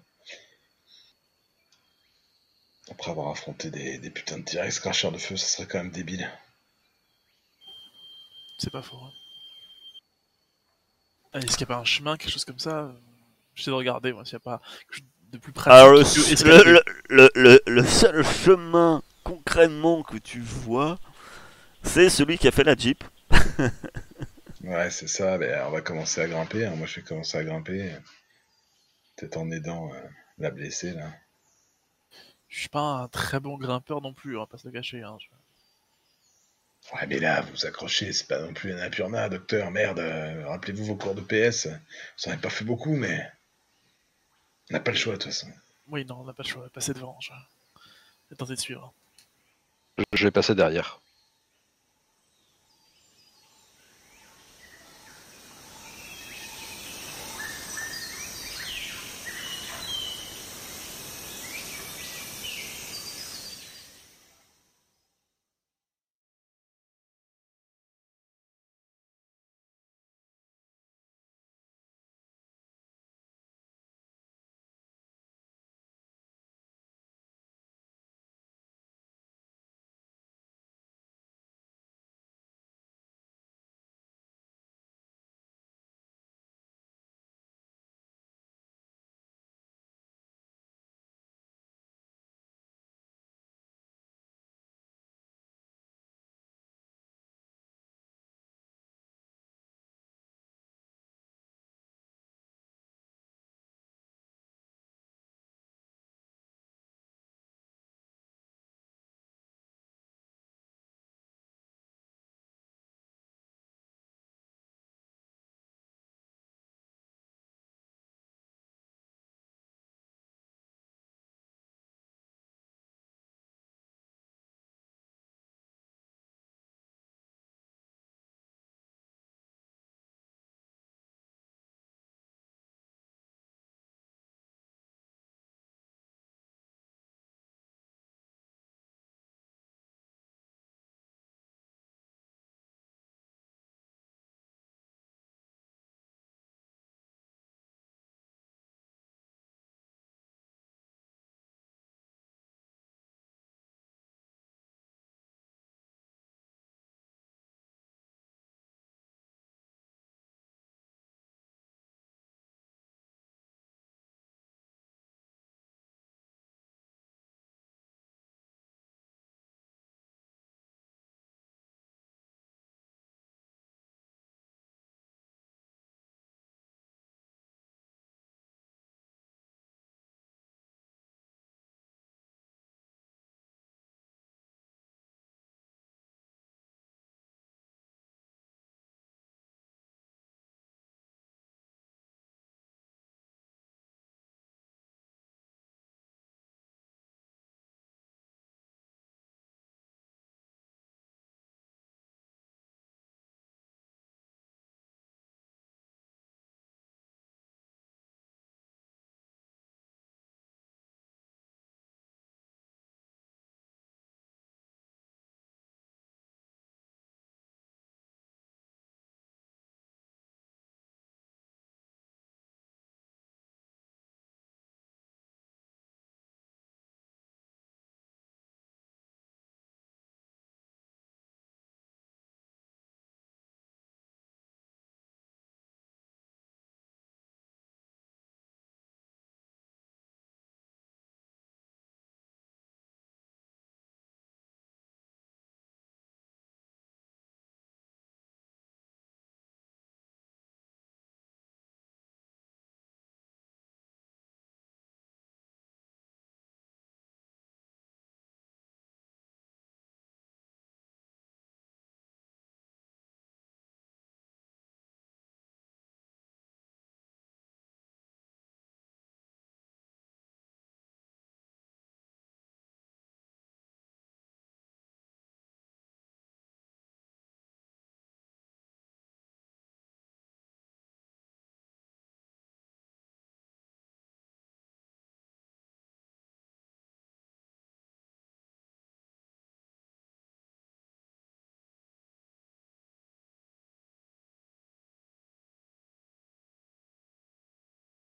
[2.92, 5.92] Après avoir affronté des, des putains de T-Rex cracheurs de feu, ça serait quand même
[5.92, 6.30] débile.
[8.60, 8.98] C'est pas faux.
[9.04, 9.12] hein.
[11.34, 12.94] Ah, Est-ce qu'il n'y a pas un chemin, quelque chose comme ça?
[13.56, 14.62] J'essaie de regarder, moi, s'il n'y a pas
[15.32, 15.74] de plus pratique.
[15.78, 16.74] Alors le, que le, escalader.
[16.74, 21.00] le, le, le- le seul chemin concrètement que tu vois,
[21.84, 23.04] c'est celui qui a fait la Jeep.
[24.62, 25.38] Ouais, c'est ça.
[25.38, 26.66] Ben, on va commencer à grimper.
[26.66, 26.76] hein.
[26.76, 27.96] Moi, je vais commencer à grimper.
[29.16, 30.02] Peut-être en aidant euh,
[30.38, 31.10] la blessée, là.
[32.50, 35.02] Je suis pas un très bon grimpeur non plus, on va pas se le cacher.
[35.02, 35.18] Hein.
[35.20, 38.12] je- Ouais, mais là, vous vous accrochez.
[38.12, 39.72] C'est pas non plus un impurna, docteur.
[39.72, 40.00] Merde.
[40.00, 41.68] euh, Rappelez-vous vos cours de PS.
[41.68, 43.32] Vous en avez pas fait beaucoup, mais...
[44.70, 45.48] On n'a pas le choix, de toute façon.
[45.88, 47.18] Oui, non, on n'a pas le choix, passer devant.
[47.22, 47.32] Je...
[47.78, 48.94] je vais tenter de suivre.
[50.14, 51.00] Je vais passer derrière.